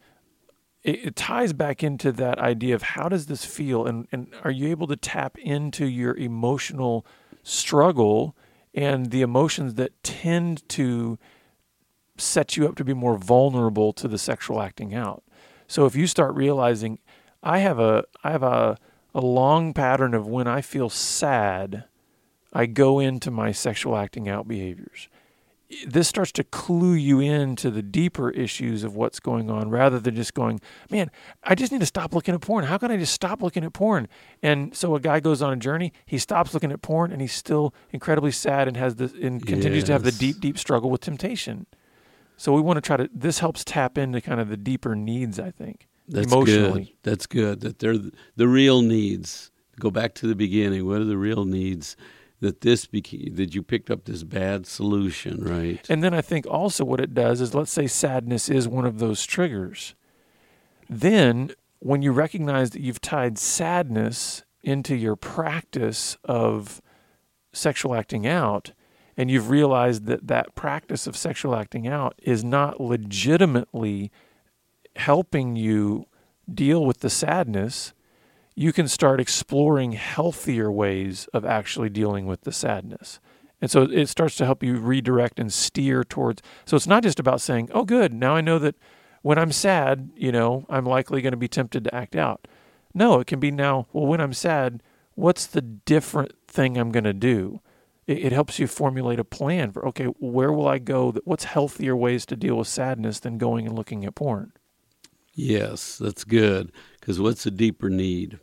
it, 0.83 1.07
it 1.07 1.15
ties 1.15 1.53
back 1.53 1.83
into 1.83 2.11
that 2.11 2.39
idea 2.39 2.75
of 2.75 2.81
how 2.81 3.07
does 3.09 3.27
this 3.27 3.45
feel 3.45 3.85
and, 3.85 4.07
and 4.11 4.33
are 4.43 4.51
you 4.51 4.67
able 4.67 4.87
to 4.87 4.95
tap 4.95 5.37
into 5.37 5.85
your 5.85 6.15
emotional 6.15 7.05
struggle 7.43 8.35
and 8.73 9.11
the 9.11 9.21
emotions 9.21 9.75
that 9.75 10.03
tend 10.03 10.67
to 10.69 11.17
set 12.17 12.57
you 12.57 12.67
up 12.67 12.75
to 12.75 12.83
be 12.83 12.93
more 12.93 13.17
vulnerable 13.17 13.93
to 13.93 14.07
the 14.07 14.17
sexual 14.17 14.61
acting 14.61 14.93
out. 14.93 15.23
So 15.67 15.85
if 15.85 15.95
you 15.95 16.07
start 16.07 16.35
realizing 16.35 16.99
I 17.43 17.59
have 17.59 17.79
a 17.79 18.05
I 18.23 18.31
have 18.31 18.43
a 18.43 18.77
a 19.13 19.21
long 19.21 19.73
pattern 19.73 20.13
of 20.13 20.27
when 20.27 20.47
I 20.47 20.61
feel 20.61 20.89
sad, 20.89 21.85
I 22.53 22.65
go 22.65 22.99
into 22.99 23.31
my 23.31 23.51
sexual 23.51 23.95
acting 23.95 24.29
out 24.29 24.47
behaviors. 24.47 25.09
This 25.85 26.07
starts 26.07 26.31
to 26.33 26.45
clue 26.45 26.93
you 26.93 27.19
into 27.19 27.69
the 27.69 27.81
deeper 27.81 28.29
issues 28.29 28.85
of 28.85 28.95
what's 28.95 29.19
going 29.19 29.49
on 29.51 29.69
rather 29.69 29.99
than 29.99 30.15
just 30.15 30.33
going, 30.33 30.61
man, 30.89 31.11
I 31.43 31.55
just 31.55 31.73
need 31.73 31.81
to 31.81 31.85
stop 31.85 32.13
looking 32.13 32.33
at 32.33 32.39
porn. 32.39 32.63
How 32.63 32.77
can 32.77 32.89
I 32.89 32.95
just 32.95 33.13
stop 33.13 33.41
looking 33.41 33.65
at 33.65 33.73
porn? 33.73 34.07
And 34.41 34.73
so 34.73 34.95
a 34.95 34.99
guy 35.01 35.19
goes 35.19 35.41
on 35.41 35.51
a 35.51 35.57
journey, 35.57 35.91
he 36.05 36.19
stops 36.19 36.53
looking 36.53 36.71
at 36.71 36.81
porn 36.81 37.11
and 37.11 37.19
he's 37.19 37.33
still 37.33 37.73
incredibly 37.91 38.31
sad 38.31 38.69
and 38.69 38.77
has 38.77 38.95
this 38.95 39.11
and 39.11 39.45
continues 39.45 39.83
to 39.85 39.91
have 39.91 40.03
the 40.03 40.13
deep, 40.13 40.39
deep 40.39 40.57
struggle 40.57 40.89
with 40.89 41.01
temptation. 41.01 41.65
So 42.37 42.53
we 42.53 42.61
want 42.61 42.77
to 42.77 42.81
try 42.81 42.97
to 42.97 43.09
this 43.13 43.39
helps 43.39 43.65
tap 43.65 43.97
into 43.97 44.21
kind 44.21 44.39
of 44.39 44.47
the 44.47 44.57
deeper 44.57 44.95
needs, 44.95 45.39
I 45.39 45.51
think. 45.51 45.87
That's 46.07 46.31
emotionally. 46.31 46.85
good. 46.85 46.93
That's 47.03 47.25
good. 47.25 47.59
That 47.61 47.79
they're 47.79 47.97
the 48.35 48.47
real 48.47 48.81
needs. 48.81 49.51
Go 49.79 49.91
back 49.91 50.13
to 50.15 50.27
the 50.27 50.35
beginning. 50.35 50.85
What 50.85 51.01
are 51.01 51.05
the 51.05 51.17
real 51.17 51.45
needs? 51.45 51.97
That 52.39 52.61
this 52.61 52.85
beca- 52.85 53.35
that 53.35 53.55
you 53.55 53.63
picked 53.63 53.89
up 53.89 54.05
this 54.05 54.23
bad 54.23 54.67
solution, 54.67 55.43
right? 55.43 55.83
And 55.89 56.03
then 56.03 56.13
I 56.13 56.21
think 56.21 56.45
also 56.45 56.85
what 56.85 56.99
it 56.99 57.13
does 57.13 57.41
is 57.41 57.55
let's 57.55 57.71
say 57.71 57.87
sadness 57.87 58.47
is 58.47 58.67
one 58.67 58.85
of 58.85 58.99
those 58.99 59.25
triggers. 59.25 59.95
Then 60.87 61.51
when 61.79 62.01
you 62.01 62.11
recognize 62.11 62.71
that 62.71 62.81
you've 62.81 63.01
tied 63.01 63.37
sadness 63.37 64.43
into 64.63 64.95
your 64.95 65.15
practice 65.15 66.17
of 66.23 66.81
sexual 67.53 67.95
acting 67.95 68.27
out 68.27 68.71
and 69.15 69.31
you've 69.31 69.49
realized 69.49 70.05
that 70.05 70.27
that 70.27 70.53
practice 70.53 71.07
of 71.07 71.17
sexual 71.17 71.55
acting 71.55 71.87
out 71.87 72.13
is 72.21 72.43
not 72.43 72.79
legitimately 72.79 74.11
helping 74.95 75.55
you 75.55 76.05
deal 76.51 76.85
with 76.85 76.99
the 76.99 77.09
sadness, 77.09 77.93
you 78.59 78.73
can 78.73 78.87
start 78.87 79.21
exploring 79.21 79.91
healthier 79.91 80.71
ways 80.71 81.29
of 81.31 81.45
actually 81.45 81.89
dealing 81.89 82.25
with 82.25 82.41
the 82.41 82.51
sadness. 82.51 83.19
And 83.61 83.69
so 83.69 83.83
it 83.83 84.07
starts 84.07 84.35
to 84.37 84.45
help 84.45 84.63
you 84.63 84.77
redirect 84.77 85.39
and 85.39 85.53
steer 85.53 86.03
towards. 86.03 86.41
So 86.65 86.75
it's 86.75 86.87
not 86.87 87.03
just 87.03 87.19
about 87.19 87.39
saying, 87.39 87.69
oh, 87.71 87.85
good, 87.85 88.15
now 88.15 88.35
I 88.35 88.41
know 88.41 88.57
that 88.57 88.73
when 89.21 89.37
I'm 89.37 89.51
sad, 89.51 90.09
you 90.15 90.31
know, 90.31 90.65
I'm 90.69 90.85
likely 90.85 91.21
going 91.21 91.33
to 91.33 91.37
be 91.37 91.47
tempted 91.47 91.83
to 91.83 91.93
act 91.93 92.15
out. 92.15 92.47
No, 92.95 93.19
it 93.19 93.27
can 93.27 93.39
be 93.39 93.51
now, 93.51 93.85
well, 93.93 94.07
when 94.07 94.19
I'm 94.19 94.33
sad, 94.33 94.81
what's 95.13 95.45
the 95.45 95.61
different 95.61 96.33
thing 96.47 96.77
I'm 96.77 96.91
going 96.91 97.03
to 97.03 97.13
do? 97.13 97.61
It, 98.07 98.25
it 98.25 98.31
helps 98.31 98.57
you 98.57 98.65
formulate 98.65 99.19
a 99.19 99.23
plan 99.23 99.71
for, 99.71 99.87
okay, 99.89 100.05
where 100.05 100.51
will 100.51 100.67
I 100.67 100.79
go? 100.79 101.11
That 101.11 101.27
What's 101.27 101.43
healthier 101.43 101.95
ways 101.95 102.25
to 102.25 102.35
deal 102.35 102.55
with 102.55 102.67
sadness 102.67 103.19
than 103.19 103.37
going 103.37 103.67
and 103.67 103.75
looking 103.75 104.03
at 104.03 104.15
porn? 104.15 104.53
Yes, 105.35 105.99
that's 105.99 106.23
good. 106.23 106.71
Because 106.99 107.19
what's 107.19 107.45
a 107.45 107.51
deeper 107.51 107.91
need? 107.91 108.39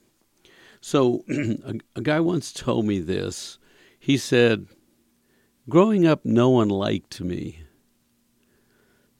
So, 0.86 1.24
a, 1.30 1.76
a 1.96 2.02
guy 2.02 2.20
once 2.20 2.52
told 2.52 2.84
me 2.84 2.98
this. 2.98 3.58
He 3.98 4.18
said, 4.18 4.66
Growing 5.66 6.06
up, 6.06 6.26
no 6.26 6.50
one 6.50 6.68
liked 6.68 7.22
me. 7.22 7.60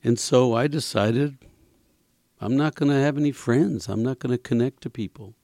And 0.02 0.18
so 0.18 0.54
I 0.54 0.66
decided 0.66 1.38
I'm 2.38 2.54
not 2.54 2.74
going 2.74 2.92
to 2.92 3.00
have 3.00 3.16
any 3.16 3.32
friends. 3.32 3.88
I'm 3.88 4.02
not 4.02 4.18
going 4.18 4.32
to 4.32 4.36
connect 4.36 4.82
to 4.82 4.90
people. 4.90 5.36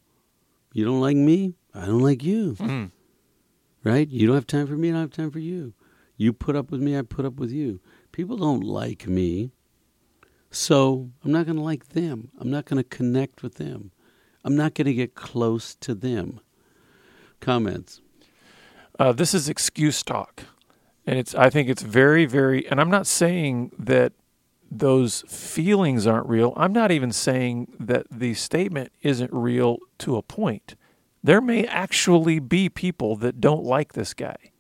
You 0.75 0.85
don't 0.85 1.01
like 1.01 1.17
me? 1.17 1.55
I 1.73 1.87
don't 1.87 2.03
like 2.03 2.23
you. 2.23 2.55
Mm. 2.57 2.91
Right? 3.83 4.07
You 4.07 4.27
don't 4.27 4.37
have 4.37 4.47
time 4.47 4.67
for 4.67 4.77
me, 4.77 4.91
I 4.91 4.93
don't 4.93 5.01
have 5.01 5.13
time 5.13 5.31
for 5.31 5.39
you. 5.39 5.73
You 6.19 6.35
put 6.35 6.55
up 6.55 6.71
with 6.71 6.83
me, 6.83 6.99
I 6.99 7.01
put 7.01 7.25
up 7.25 7.37
with 7.37 7.51
you. 7.51 7.81
People 8.13 8.37
don't 8.37 8.63
like 8.63 9.07
me. 9.07 9.53
So 10.51 11.13
I'm 11.25 11.33
not 11.33 11.47
going 11.47 11.57
to 11.57 11.63
like 11.63 11.89
them. 11.89 12.29
I'm 12.39 12.51
not 12.51 12.67
going 12.67 12.77
to 12.77 12.85
connect 12.87 13.43
with 13.43 13.55
them. 13.55 13.93
I'm 14.45 14.57
not 14.57 14.75
going 14.75 14.87
to 14.87 14.95
get 14.95 15.15
close 15.15 15.75
to 15.77 15.95
them. 15.95 16.41
Comments. 17.41 18.01
Uh, 18.99 19.13
this 19.13 19.33
is 19.35 19.49
excuse 19.49 20.03
talk, 20.03 20.45
and 21.07 21.19
it's. 21.19 21.35
I 21.35 21.49
think 21.49 21.69
it's 21.69 21.83
very, 21.83 22.27
very. 22.27 22.69
And 22.69 22.81
I'm 22.81 22.91
not 22.91 23.07
saying 23.07 23.73
that 23.79 24.13
those 24.71 25.25
feelings 25.27 26.07
aren't 26.07 26.29
real. 26.29 26.53
I'm 26.57 26.73
not 26.73 26.91
even 26.91 27.11
saying 27.11 27.73
that 27.81 28.07
the 28.11 28.35
statement 28.35 28.93
isn't 29.03 29.33
real 29.33 29.79
to 29.99 30.17
a 30.17 30.23
point. 30.23 30.77
There 31.23 31.41
may 31.41 31.67
actually 31.67 32.39
be 32.39 32.69
people 32.69 33.17
that 33.17 33.41
don't 33.41 33.65
like 33.65 33.95
this 33.95 34.13
guy, 34.15 34.53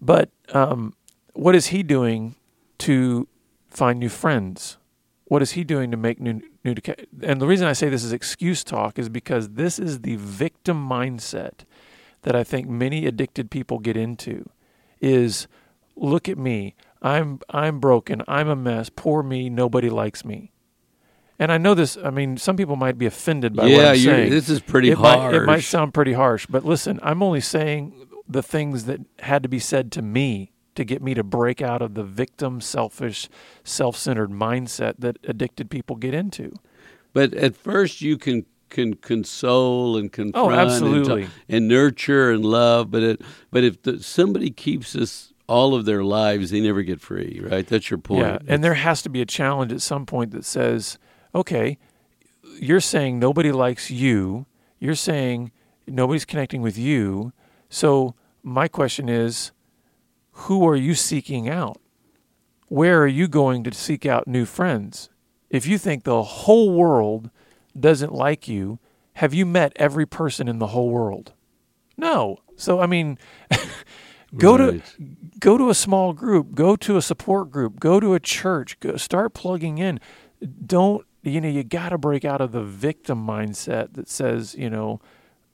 but 0.00 0.30
um, 0.52 0.94
what 1.32 1.54
is 1.54 1.68
he 1.68 1.82
doing 1.82 2.36
to 2.78 3.28
find 3.68 3.98
new 3.98 4.08
friends? 4.08 4.78
What 5.26 5.40
is 5.42 5.52
he 5.52 5.64
doing 5.64 5.90
to 5.90 5.96
make 5.96 6.20
new 6.20 6.42
new? 6.64 6.74
And 7.22 7.40
the 7.40 7.46
reason 7.46 7.66
I 7.66 7.72
say 7.72 7.88
this 7.88 8.04
is 8.04 8.12
excuse 8.12 8.62
talk 8.62 8.98
is 8.98 9.08
because 9.08 9.50
this 9.50 9.78
is 9.78 10.00
the 10.00 10.16
victim 10.16 10.86
mindset 10.88 11.64
that 12.22 12.36
I 12.36 12.44
think 12.44 12.68
many 12.68 13.06
addicted 13.06 13.50
people 13.50 13.78
get 13.78 13.96
into 13.96 14.48
is 15.00 15.46
look 15.96 16.28
at 16.28 16.38
me. 16.38 16.74
I'm 17.00 17.40
I'm 17.50 17.80
broken. 17.80 18.22
I'm 18.28 18.48
a 18.48 18.56
mess. 18.56 18.90
Poor 18.94 19.22
me. 19.22 19.48
Nobody 19.48 19.90
likes 19.90 20.24
me. 20.24 20.52
And 21.38 21.50
I 21.50 21.58
know 21.58 21.74
this. 21.74 21.96
I 21.96 22.10
mean, 22.10 22.36
some 22.36 22.56
people 22.56 22.76
might 22.76 22.96
be 22.96 23.06
offended 23.06 23.54
by 23.54 23.64
what 23.64 23.70
yeah, 23.70 23.90
I'm 23.90 23.96
saying. 23.96 24.30
this 24.30 24.48
is 24.48 24.60
pretty 24.60 24.90
it 24.90 24.98
harsh. 24.98 25.32
might 25.32 25.34
it 25.34 25.46
might 25.46 25.64
sound 25.64 25.92
pretty 25.92 26.12
harsh, 26.12 26.46
but 26.46 26.64
listen, 26.64 27.00
I'm 27.02 27.22
only 27.22 27.40
saying 27.40 28.08
the 28.28 28.42
things 28.42 28.84
that 28.84 29.00
had 29.18 29.42
to 29.42 29.48
be 29.48 29.58
said 29.58 29.92
to 29.92 30.02
me 30.02 30.53
to 30.74 30.84
get 30.84 31.02
me 31.02 31.14
to 31.14 31.22
break 31.22 31.62
out 31.62 31.82
of 31.82 31.94
the 31.94 32.02
victim, 32.04 32.60
selfish, 32.60 33.28
self-centered 33.62 34.30
mindset 34.30 34.94
that 34.98 35.18
addicted 35.24 35.70
people 35.70 35.96
get 35.96 36.14
into. 36.14 36.54
But 37.12 37.34
at 37.34 37.56
first, 37.56 38.00
you 38.00 38.18
can 38.18 38.46
can 38.70 38.94
console 38.94 39.96
and 39.96 40.10
confront 40.10 40.48
Oh, 40.48 40.50
absolutely. 40.50 41.24
ta- 41.26 41.30
and 41.48 41.68
nurture 41.68 42.32
and 42.32 42.44
love. 42.44 42.90
But 42.90 43.02
it 43.04 43.20
but 43.50 43.62
if 43.62 43.80
the, 43.82 44.02
somebody 44.02 44.50
keeps 44.50 44.94
this 44.94 45.32
all 45.46 45.74
of 45.74 45.84
their 45.84 46.02
lives, 46.02 46.50
they 46.50 46.60
never 46.60 46.82
get 46.82 47.00
free. 47.00 47.40
Right? 47.42 47.66
That's 47.66 47.88
your 47.90 47.98
point. 47.98 48.22
Yeah, 48.26 48.38
and 48.48 48.64
there 48.64 48.74
has 48.74 49.02
to 49.02 49.08
be 49.08 49.20
a 49.20 49.26
challenge 49.26 49.72
at 49.72 49.80
some 49.82 50.06
point 50.06 50.32
that 50.32 50.44
says, 50.44 50.98
okay, 51.34 51.78
you're 52.60 52.80
saying 52.80 53.18
nobody 53.18 53.52
likes 53.52 53.90
you. 53.90 54.46
You're 54.80 54.94
saying 54.96 55.52
nobody's 55.86 56.24
connecting 56.24 56.60
with 56.62 56.76
you. 56.76 57.32
So 57.68 58.14
my 58.42 58.66
question 58.68 59.08
is 59.08 59.52
who 60.34 60.66
are 60.66 60.76
you 60.76 60.94
seeking 60.94 61.48
out? 61.48 61.80
Where 62.68 63.02
are 63.02 63.08
you 63.08 63.28
going 63.28 63.62
to 63.64 63.72
seek 63.72 64.04
out 64.04 64.26
new 64.26 64.44
friends? 64.44 65.08
If 65.48 65.66
you 65.66 65.78
think 65.78 66.02
the 66.02 66.22
whole 66.22 66.72
world 66.72 67.30
doesn't 67.78 68.12
like 68.12 68.48
you, 68.48 68.78
have 69.14 69.32
you 69.32 69.46
met 69.46 69.72
every 69.76 70.06
person 70.06 70.48
in 70.48 70.58
the 70.58 70.68
whole 70.68 70.90
world? 70.90 71.32
No. 71.96 72.38
So 72.56 72.80
I 72.80 72.86
mean, 72.86 73.18
go 74.36 74.56
right. 74.56 74.84
to 74.84 75.06
go 75.38 75.56
to 75.56 75.70
a 75.70 75.74
small 75.74 76.12
group, 76.12 76.54
go 76.54 76.74
to 76.76 76.96
a 76.96 77.02
support 77.02 77.50
group, 77.50 77.78
go 77.78 78.00
to 78.00 78.14
a 78.14 78.20
church, 78.20 78.78
go, 78.80 78.96
start 78.96 79.34
plugging 79.34 79.78
in. 79.78 80.00
Don't 80.66 81.06
you 81.22 81.40
know 81.40 81.48
you 81.48 81.62
got 81.62 81.90
to 81.90 81.98
break 81.98 82.24
out 82.24 82.40
of 82.40 82.52
the 82.52 82.62
victim 82.62 83.24
mindset 83.24 83.94
that 83.94 84.08
says 84.08 84.54
you 84.56 84.68
know, 84.68 85.00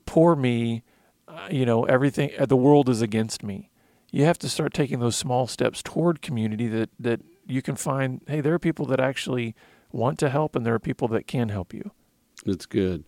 poor 0.07 0.35
me, 0.35 0.83
uh, 1.29 1.49
you 1.51 1.67
know 1.67 1.85
everything 1.85 2.31
the 2.39 2.57
world 2.57 2.89
is 2.89 3.03
against 3.03 3.43
me. 3.43 3.70
You 4.13 4.25
have 4.25 4.39
to 4.39 4.49
start 4.49 4.75
taking 4.75 5.01
those 5.01 5.17
small 5.17 5.47
steps 5.47 5.83
toward 5.83 6.23
community 6.23 6.69
that 6.69 6.91
that 6.99 7.21
you 7.47 7.63
can 7.63 7.77
find. 7.77 8.21
Hey, 8.27 8.41
there 8.41 8.55
are 8.55 8.59
people 8.59 8.87
that 8.87 9.01
actually 9.01 9.55
want 9.93 10.19
to 10.21 10.31
help, 10.31 10.57
and 10.57 10.65
there 10.65 10.75
are 10.75 10.81
people 10.81 11.09
that 11.09 11.27
can 11.27 11.49
help 11.49 11.73
you. 11.75 11.91
That's 12.45 12.67
good. 12.67 13.05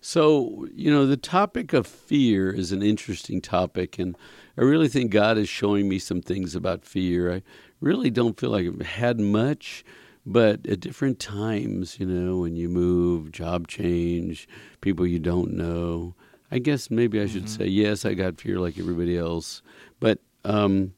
So, 0.00 0.68
you 0.72 0.90
know, 0.90 1.06
the 1.06 1.16
topic 1.16 1.72
of 1.72 1.86
fear 1.86 2.50
is 2.50 2.70
an 2.70 2.82
interesting 2.82 3.40
topic, 3.40 3.98
and 3.98 4.16
I 4.56 4.62
really 4.62 4.88
think 4.88 5.10
God 5.10 5.38
is 5.38 5.48
showing 5.48 5.88
me 5.88 5.98
some 5.98 6.20
things 6.20 6.54
about 6.54 6.84
fear. 6.84 7.32
I 7.34 7.42
really 7.80 8.10
don't 8.10 8.38
feel 8.38 8.50
like 8.50 8.66
I've 8.66 8.86
had 8.86 9.18
much, 9.18 9.84
but 10.24 10.64
at 10.66 10.80
different 10.80 11.18
times, 11.18 11.98
you 11.98 12.06
know, 12.06 12.38
when 12.38 12.54
you 12.54 12.68
move, 12.68 13.32
job 13.32 13.66
change, 13.66 14.48
people 14.80 15.06
you 15.06 15.18
don't 15.18 15.54
know, 15.54 16.14
I 16.50 16.60
guess 16.60 16.90
maybe 16.90 17.20
I 17.20 17.26
should 17.26 17.46
mm-hmm. 17.46 17.62
say, 17.62 17.66
yes, 17.66 18.04
I 18.04 18.14
got 18.14 18.40
fear 18.40 18.60
like 18.60 18.78
everybody 18.78 19.18
else. 19.18 19.62
But, 19.98 20.20
um, 20.46 20.94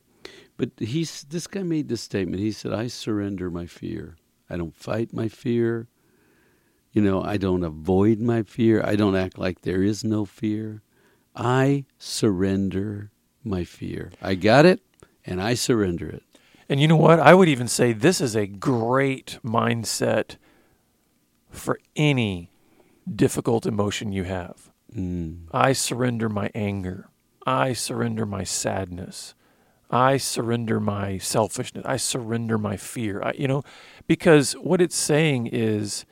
but 0.56 0.70
he's, 0.78 1.24
this 1.24 1.46
guy 1.46 1.62
made 1.62 1.88
this 1.88 2.02
statement. 2.02 2.42
He 2.42 2.52
said, 2.52 2.72
I 2.72 2.88
surrender 2.88 3.50
my 3.50 3.66
fear. 3.66 4.16
I 4.50 4.56
don't 4.56 4.74
fight 4.74 5.12
my 5.12 5.28
fear. 5.28 5.88
You 6.92 7.02
know, 7.02 7.22
I 7.22 7.36
don't 7.36 7.64
avoid 7.64 8.20
my 8.20 8.42
fear. 8.42 8.82
I 8.84 8.96
don't 8.96 9.16
act 9.16 9.38
like 9.38 9.62
there 9.62 9.82
is 9.82 10.04
no 10.04 10.24
fear. 10.24 10.82
I 11.34 11.84
surrender 11.98 13.10
my 13.44 13.64
fear. 13.64 14.10
I 14.20 14.34
got 14.34 14.66
it 14.66 14.80
and 15.24 15.40
I 15.40 15.54
surrender 15.54 16.08
it. 16.08 16.22
And 16.68 16.80
you 16.80 16.88
know 16.88 16.96
what? 16.96 17.20
I 17.20 17.34
would 17.34 17.48
even 17.48 17.68
say 17.68 17.92
this 17.92 18.20
is 18.20 18.34
a 18.34 18.46
great 18.46 19.38
mindset 19.44 20.36
for 21.50 21.78
any 21.96 22.50
difficult 23.08 23.64
emotion 23.64 24.12
you 24.12 24.24
have. 24.24 24.70
Mm. 24.94 25.44
I 25.52 25.72
surrender 25.72 26.28
my 26.28 26.50
anger. 26.54 27.08
I 27.46 27.72
surrender 27.72 28.26
my 28.26 28.44
sadness. 28.44 29.34
I 29.90 30.18
surrender 30.18 30.80
my 30.80 31.18
selfishness. 31.18 31.84
I 31.86 31.96
surrender 31.96 32.58
my 32.58 32.76
fear. 32.76 33.22
I, 33.22 33.32
you 33.32 33.48
know, 33.48 33.62
because 34.06 34.52
what 34.54 34.80
it's 34.80 34.96
saying 34.96 35.48
is 35.48 36.04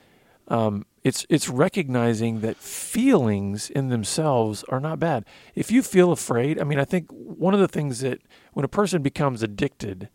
um, 0.48 0.86
it's 1.04 1.26
it's 1.28 1.48
recognizing 1.48 2.40
that 2.40 2.56
feelings 2.56 3.70
in 3.70 3.88
themselves 3.88 4.64
are 4.68 4.80
not 4.80 4.98
bad. 4.98 5.24
If 5.54 5.70
you 5.70 5.82
feel 5.82 6.10
afraid, 6.10 6.60
I 6.60 6.64
mean, 6.64 6.78
I 6.78 6.84
think 6.84 7.10
one 7.10 7.54
of 7.54 7.60
the 7.60 7.68
things 7.68 8.00
that 8.00 8.20
when 8.52 8.64
a 8.64 8.68
person 8.68 9.02
becomes 9.02 9.42
addicted 9.42 10.08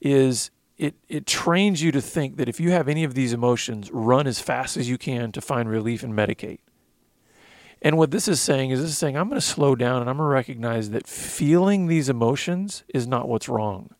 is 0.00 0.50
it 0.76 0.94
it 1.08 1.26
trains 1.26 1.82
you 1.82 1.92
to 1.92 2.00
think 2.00 2.36
that 2.36 2.48
if 2.48 2.60
you 2.60 2.70
have 2.72 2.88
any 2.88 3.04
of 3.04 3.14
these 3.14 3.32
emotions, 3.32 3.90
run 3.90 4.26
as 4.26 4.40
fast 4.40 4.76
as 4.76 4.88
you 4.88 4.98
can 4.98 5.32
to 5.32 5.40
find 5.40 5.68
relief 5.68 6.02
and 6.02 6.12
medicate. 6.12 6.58
And 7.82 7.98
what 7.98 8.10
this 8.10 8.26
is 8.26 8.40
saying 8.40 8.70
is 8.70 8.80
this 8.80 8.90
is 8.90 8.98
saying 8.98 9.16
I'm 9.16 9.28
going 9.28 9.40
to 9.40 9.46
slow 9.46 9.74
down 9.74 10.00
and 10.00 10.10
I'm 10.10 10.16
going 10.16 10.28
to 10.28 10.32
recognize 10.34 10.90
that 10.90 11.06
feeling 11.06 11.86
these 11.86 12.08
emotions 12.08 12.84
is 12.88 13.06
not 13.06 13.28
what's 13.28 13.48
wrong. 13.48 13.90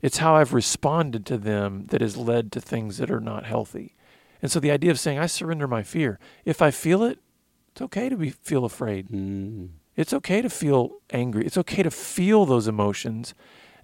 It's 0.00 0.18
how 0.18 0.36
I've 0.36 0.54
responded 0.54 1.26
to 1.26 1.38
them 1.38 1.86
that 1.88 2.00
has 2.00 2.16
led 2.16 2.52
to 2.52 2.60
things 2.60 2.98
that 2.98 3.10
are 3.10 3.20
not 3.20 3.46
healthy. 3.46 3.96
And 4.40 4.50
so 4.52 4.60
the 4.60 4.70
idea 4.70 4.90
of 4.90 5.00
saying, 5.00 5.18
I 5.18 5.26
surrender 5.26 5.66
my 5.66 5.82
fear, 5.82 6.18
if 6.44 6.62
I 6.62 6.70
feel 6.70 7.02
it, 7.02 7.18
it's 7.72 7.82
okay 7.82 8.08
to 8.08 8.16
be, 8.16 8.30
feel 8.30 8.64
afraid. 8.64 9.08
Mm. 9.08 9.70
It's 9.96 10.12
okay 10.12 10.42
to 10.42 10.50
feel 10.50 10.98
angry. 11.10 11.44
It's 11.46 11.58
okay 11.58 11.82
to 11.82 11.90
feel 11.90 12.44
those 12.44 12.68
emotions. 12.68 13.34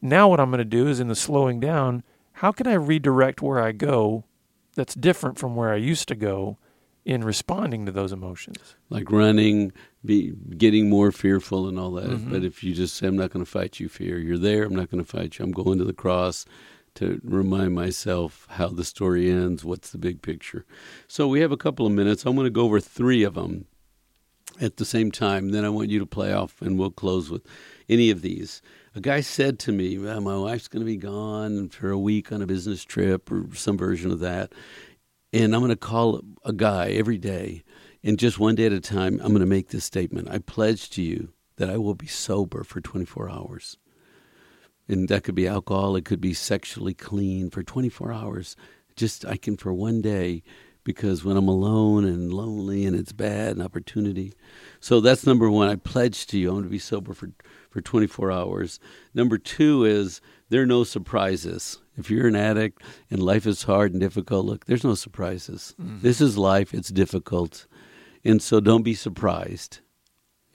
Now, 0.00 0.28
what 0.28 0.40
I'm 0.40 0.50
going 0.50 0.59
to 0.59 0.64
do 0.64 0.87
is 0.88 1.00
in 1.00 1.09
the 1.09 1.14
slowing 1.14 1.59
down, 1.59 2.02
how 2.35 2.52
can 2.52 2.66
I 2.66 2.74
redirect 2.74 3.40
where 3.40 3.61
I 3.61 3.72
go 3.72 4.24
that's 4.74 4.94
different 4.94 5.38
from 5.38 5.57
where 5.57 5.72
I 5.72 5.76
used 5.76 6.09
to 6.09 6.14
go 6.14 6.59
in 7.04 7.24
responding 7.24 7.86
to 7.86 7.92
those 7.92 8.12
emotions? 8.12 8.76
Like 8.90 9.10
running, 9.10 9.72
be 10.04 10.32
getting 10.56 10.88
more 10.88 11.12
fearful 11.12 11.68
and 11.68 11.78
all 11.78 11.92
that. 11.92 12.06
Mm-hmm. 12.08 12.30
But 12.30 12.44
if 12.44 12.62
you 12.62 12.74
just 12.74 12.96
say, 12.96 13.06
I'm 13.06 13.16
not 13.16 13.30
going 13.30 13.44
to 13.44 13.50
fight 13.50 13.80
you, 13.80 13.88
fear, 13.88 14.18
you're 14.18 14.38
there, 14.38 14.64
I'm 14.64 14.74
not 14.74 14.90
going 14.90 15.02
to 15.02 15.10
fight 15.10 15.38
you, 15.38 15.44
I'm 15.44 15.52
going 15.52 15.78
to 15.78 15.84
the 15.84 15.92
cross 15.92 16.44
to 16.94 17.20
remind 17.24 17.74
myself 17.74 18.46
how 18.50 18.68
the 18.68 18.84
story 18.84 19.30
ends, 19.30 19.64
what's 19.64 19.90
the 19.90 19.98
big 19.98 20.22
picture. 20.22 20.64
So 21.08 21.26
we 21.26 21.40
have 21.40 21.52
a 21.52 21.56
couple 21.56 21.86
of 21.86 21.92
minutes. 21.92 22.26
I'm 22.26 22.34
going 22.34 22.44
to 22.44 22.50
go 22.50 22.62
over 22.62 22.80
three 22.80 23.22
of 23.22 23.34
them 23.34 23.66
at 24.60 24.76
the 24.76 24.84
same 24.84 25.10
time. 25.10 25.50
Then 25.50 25.64
I 25.64 25.70
want 25.70 25.88
you 25.88 25.98
to 26.00 26.06
play 26.06 26.32
off, 26.32 26.60
and 26.60 26.78
we'll 26.78 26.90
close 26.90 27.30
with 27.30 27.46
any 27.88 28.10
of 28.10 28.22
these. 28.22 28.60
A 28.94 29.00
guy 29.00 29.22
said 29.22 29.58
to 29.60 29.72
me, 29.72 29.98
well, 29.98 30.20
My 30.20 30.36
wife's 30.36 30.68
going 30.68 30.82
to 30.82 30.86
be 30.86 30.98
gone 30.98 31.70
for 31.70 31.90
a 31.90 31.98
week 31.98 32.30
on 32.30 32.42
a 32.42 32.46
business 32.46 32.84
trip 32.84 33.32
or 33.32 33.46
some 33.54 33.78
version 33.78 34.10
of 34.10 34.20
that. 34.20 34.52
And 35.32 35.54
I'm 35.54 35.60
going 35.60 35.70
to 35.70 35.76
call 35.76 36.20
a 36.44 36.52
guy 36.52 36.90
every 36.90 37.18
day. 37.18 37.62
And 38.04 38.18
just 38.18 38.38
one 38.38 38.54
day 38.54 38.66
at 38.66 38.72
a 38.72 38.80
time, 38.80 39.20
I'm 39.22 39.28
going 39.28 39.40
to 39.40 39.46
make 39.46 39.68
this 39.68 39.84
statement. 39.84 40.28
I 40.30 40.38
pledge 40.38 40.90
to 40.90 41.02
you 41.02 41.32
that 41.56 41.70
I 41.70 41.78
will 41.78 41.94
be 41.94 42.06
sober 42.06 42.64
for 42.64 42.80
24 42.80 43.30
hours. 43.30 43.78
And 44.88 45.08
that 45.08 45.22
could 45.22 45.34
be 45.34 45.46
alcohol 45.46 45.96
it 45.96 46.04
could 46.04 46.20
be 46.20 46.34
sexually 46.34 46.94
clean 46.94 47.50
for 47.50 47.62
24 47.62 48.12
hours. 48.12 48.56
Just 48.96 49.24
i 49.24 49.36
can 49.36 49.56
for 49.56 49.72
one 49.72 50.02
day 50.02 50.42
because 50.84 51.24
when 51.24 51.36
i'm 51.36 51.48
alone 51.48 52.04
and 52.04 52.32
lonely 52.32 52.84
and 52.84 52.96
it's 52.96 53.12
bad 53.12 53.56
an 53.56 53.62
opportunity. 53.62 54.32
So 54.80 55.00
that's 55.00 55.26
number 55.26 55.48
one 55.48 55.68
i 55.68 55.76
pledge 55.76 56.26
to 56.28 56.38
you 56.38 56.48
i'm 56.48 56.56
going 56.56 56.64
to 56.64 56.70
be 56.70 56.78
sober 56.78 57.14
for, 57.14 57.30
for 57.70 57.80
24 57.80 58.32
hours. 58.32 58.80
Number 59.14 59.38
two 59.38 59.84
is 59.84 60.20
there 60.48 60.62
are 60.62 60.66
no 60.66 60.84
surprises 60.84 61.81
if 61.96 62.11
you're 62.11 62.28
an 62.28 62.37
addict 62.37 62.83
and 63.11 63.22
life 63.22 63.46
is 63.46 63.64
hard 63.64 63.92
and 63.92 64.00
difficult 64.00 64.46
look 64.46 64.66
there's 64.66 64.85
no 64.85 64.94
surprises 64.94 65.74
mm-hmm. 65.81 65.98
this 66.00 66.20
is 66.20 66.38
life 66.38 66.74
it's 66.74 66.90
difficult 66.90 67.66
and 68.24 68.40
so 68.42 68.61
don't 68.61 68.83
be 68.83 68.94
surprised 68.94 69.81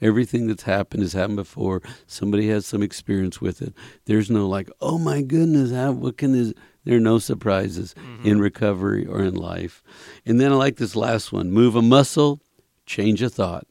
Everything 0.00 0.46
that's 0.46 0.62
happened 0.62 1.02
has 1.02 1.12
happened 1.12 1.36
before. 1.36 1.82
Somebody 2.06 2.48
has 2.48 2.66
some 2.66 2.82
experience 2.82 3.40
with 3.40 3.60
it. 3.60 3.74
There's 4.04 4.30
no 4.30 4.46
like, 4.46 4.70
oh 4.80 4.98
my 4.98 5.22
goodness, 5.22 5.72
how, 5.72 5.92
what 5.92 6.16
can 6.16 6.32
this? 6.32 6.54
There 6.84 6.96
are 6.96 7.00
no 7.00 7.18
surprises 7.18 7.94
mm-hmm. 7.98 8.26
in 8.26 8.40
recovery 8.40 9.04
or 9.04 9.22
in 9.22 9.34
life. 9.34 9.82
And 10.24 10.40
then 10.40 10.52
I 10.52 10.54
like 10.54 10.76
this 10.76 10.96
last 10.96 11.32
one 11.32 11.50
move 11.50 11.74
a 11.74 11.82
muscle, 11.82 12.40
change 12.86 13.20
a 13.22 13.28
thought. 13.28 13.66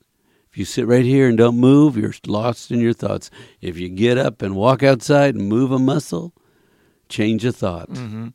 If 0.51 0.57
you 0.57 0.65
sit 0.65 0.85
right 0.85 1.05
here 1.05 1.29
and 1.29 1.37
don't 1.37 1.57
move, 1.57 1.97
you're 1.97 2.13
lost 2.27 2.71
in 2.71 2.79
your 2.79 2.93
thoughts. 2.93 3.31
If 3.61 3.79
you 3.79 3.89
get 3.89 4.17
up 4.17 4.41
and 4.41 4.55
walk 4.55 4.83
outside 4.83 5.35
and 5.35 5.47
move 5.47 5.71
a 5.71 5.79
muscle, 5.79 6.33
change 7.09 7.45
a 7.45 7.51
thought. 7.51 7.89
Mm-hmm. 7.89 8.27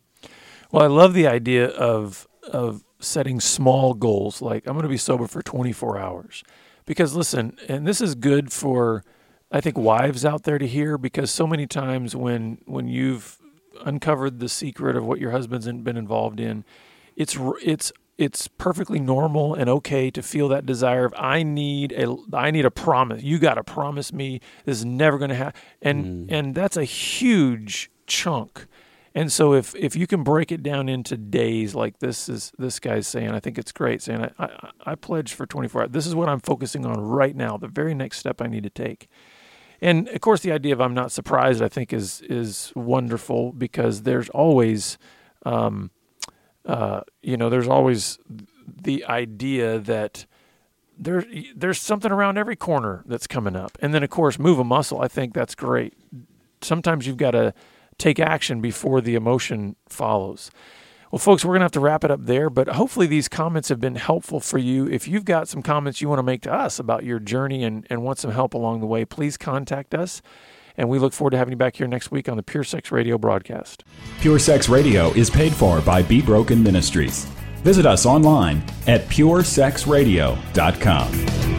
Well, 0.70 0.84
I 0.84 0.86
love 0.86 1.14
the 1.14 1.26
idea 1.26 1.68
of 1.68 2.26
of 2.50 2.82
setting 2.98 3.40
small 3.40 3.94
goals. 3.94 4.42
Like 4.42 4.66
I'm 4.66 4.74
going 4.74 4.82
to 4.84 4.88
be 4.88 4.96
sober 4.96 5.26
for 5.26 5.42
24 5.42 5.98
hours 5.98 6.42
because 6.86 7.14
listen, 7.14 7.56
and 7.68 7.86
this 7.86 8.00
is 8.00 8.14
good 8.14 8.52
for 8.52 9.04
I 9.50 9.60
think 9.60 9.76
wives 9.76 10.24
out 10.24 10.44
there 10.44 10.58
to 10.58 10.66
hear 10.66 10.96
because 10.96 11.30
so 11.30 11.46
many 11.46 11.66
times 11.66 12.16
when 12.16 12.58
when 12.64 12.88
you've 12.88 13.38
uncovered 13.84 14.40
the 14.40 14.48
secret 14.48 14.96
of 14.96 15.04
what 15.04 15.18
your 15.18 15.30
husband's 15.30 15.66
been 15.66 15.96
involved 15.96 16.40
in, 16.40 16.64
it's 17.16 17.36
it's 17.62 17.92
it's 18.18 18.48
perfectly 18.48 18.98
normal 18.98 19.54
and 19.54 19.68
okay 19.68 20.10
to 20.10 20.22
feel 20.22 20.48
that 20.48 20.64
desire 20.64 21.04
of 21.04 21.14
I 21.16 21.42
need 21.42 21.92
a 21.92 22.16
I 22.32 22.50
need 22.50 22.64
a 22.64 22.70
promise. 22.70 23.22
You 23.22 23.38
got 23.38 23.54
to 23.54 23.64
promise 23.64 24.12
me 24.12 24.40
this 24.64 24.78
is 24.78 24.84
never 24.84 25.18
going 25.18 25.30
to 25.30 25.36
happen. 25.36 25.60
And 25.82 26.28
mm. 26.28 26.32
and 26.32 26.54
that's 26.54 26.76
a 26.76 26.84
huge 26.84 27.90
chunk 28.12 28.66
and 29.14 29.30
so 29.30 29.52
if 29.52 29.74
if 29.74 29.94
you 29.94 30.06
can 30.06 30.22
break 30.22 30.50
it 30.50 30.62
down 30.62 30.88
into 30.88 31.16
days 31.16 31.74
like 31.74 31.98
this 31.98 32.28
is 32.28 32.52
this 32.58 32.80
guy's 32.80 33.06
saying, 33.06 33.30
I 33.30 33.40
think 33.40 33.58
it's 33.58 33.72
great 33.72 34.00
saying 34.00 34.22
I, 34.38 34.44
I, 34.44 34.70
I 34.86 34.94
pledge 34.94 35.34
for 35.34 35.44
24 35.44 35.82
hours. 35.82 35.90
This 35.90 36.06
is 36.06 36.14
what 36.14 36.30
I'm 36.30 36.40
focusing 36.40 36.86
on 36.86 36.98
right 36.98 37.36
now, 37.36 37.58
the 37.58 37.68
very 37.68 37.94
next 37.94 38.18
step 38.18 38.40
I 38.40 38.46
need 38.46 38.62
to 38.62 38.70
take. 38.70 39.08
And 39.82 40.08
of 40.08 40.20
course 40.22 40.40
the 40.40 40.52
idea 40.52 40.72
of 40.72 40.80
I'm 40.80 40.94
not 40.94 41.12
surprised 41.12 41.60
I 41.60 41.68
think 41.68 41.92
is 41.92 42.22
is 42.22 42.72
wonderful 42.74 43.52
because 43.52 44.02
there's 44.02 44.30
always 44.30 44.96
um, 45.44 45.90
uh, 46.64 47.00
you 47.22 47.36
know, 47.36 47.50
there's 47.50 47.68
always 47.68 48.18
the 48.66 49.04
idea 49.06 49.78
that 49.80 50.26
there, 50.98 51.24
there's 51.56 51.80
something 51.80 52.12
around 52.12 52.38
every 52.38 52.56
corner 52.56 53.02
that's 53.06 53.26
coming 53.26 53.56
up. 53.56 53.76
And 53.80 53.92
then, 53.92 54.02
of 54.02 54.10
course, 54.10 54.38
move 54.38 54.58
a 54.58 54.64
muscle. 54.64 55.00
I 55.00 55.08
think 55.08 55.34
that's 55.34 55.54
great. 55.54 55.94
Sometimes 56.60 57.06
you've 57.06 57.16
got 57.16 57.32
to 57.32 57.52
take 58.02 58.18
action 58.18 58.60
before 58.60 59.00
the 59.00 59.14
emotion 59.14 59.76
follows. 59.88 60.50
Well, 61.10 61.18
folks, 61.18 61.42
we're 61.44 61.52
going 61.52 61.60
to 61.60 61.64
have 61.64 61.72
to 61.72 61.80
wrap 61.80 62.04
it 62.04 62.10
up 62.10 62.24
there, 62.24 62.48
but 62.48 62.68
hopefully 62.68 63.06
these 63.06 63.28
comments 63.28 63.68
have 63.68 63.80
been 63.80 63.96
helpful 63.96 64.40
for 64.40 64.56
you. 64.58 64.88
If 64.88 65.06
you've 65.06 65.26
got 65.26 65.46
some 65.46 65.62
comments 65.62 66.00
you 66.00 66.08
want 66.08 66.18
to 66.18 66.24
make 66.24 66.40
to 66.42 66.52
us 66.52 66.78
about 66.78 67.04
your 67.04 67.18
journey 67.18 67.64
and, 67.64 67.86
and 67.90 68.02
want 68.02 68.18
some 68.18 68.30
help 68.30 68.54
along 68.54 68.80
the 68.80 68.86
way, 68.86 69.04
please 69.04 69.36
contact 69.36 69.94
us. 69.94 70.22
And 70.76 70.88
we 70.88 70.98
look 70.98 71.12
forward 71.12 71.32
to 71.32 71.36
having 71.36 71.52
you 71.52 71.58
back 71.58 71.76
here 71.76 71.86
next 71.86 72.10
week 72.10 72.30
on 72.30 72.38
the 72.38 72.42
Pure 72.42 72.64
Sex 72.64 72.90
Radio 72.90 73.18
broadcast. 73.18 73.84
Pure 74.20 74.38
Sex 74.38 74.70
Radio 74.70 75.10
is 75.10 75.28
paid 75.28 75.52
for 75.52 75.82
by 75.82 76.00
Be 76.02 76.22
Broken 76.22 76.62
Ministries. 76.62 77.26
Visit 77.62 77.84
us 77.84 78.06
online 78.06 78.62
at 78.86 79.02
puresexradio.com. 79.02 81.51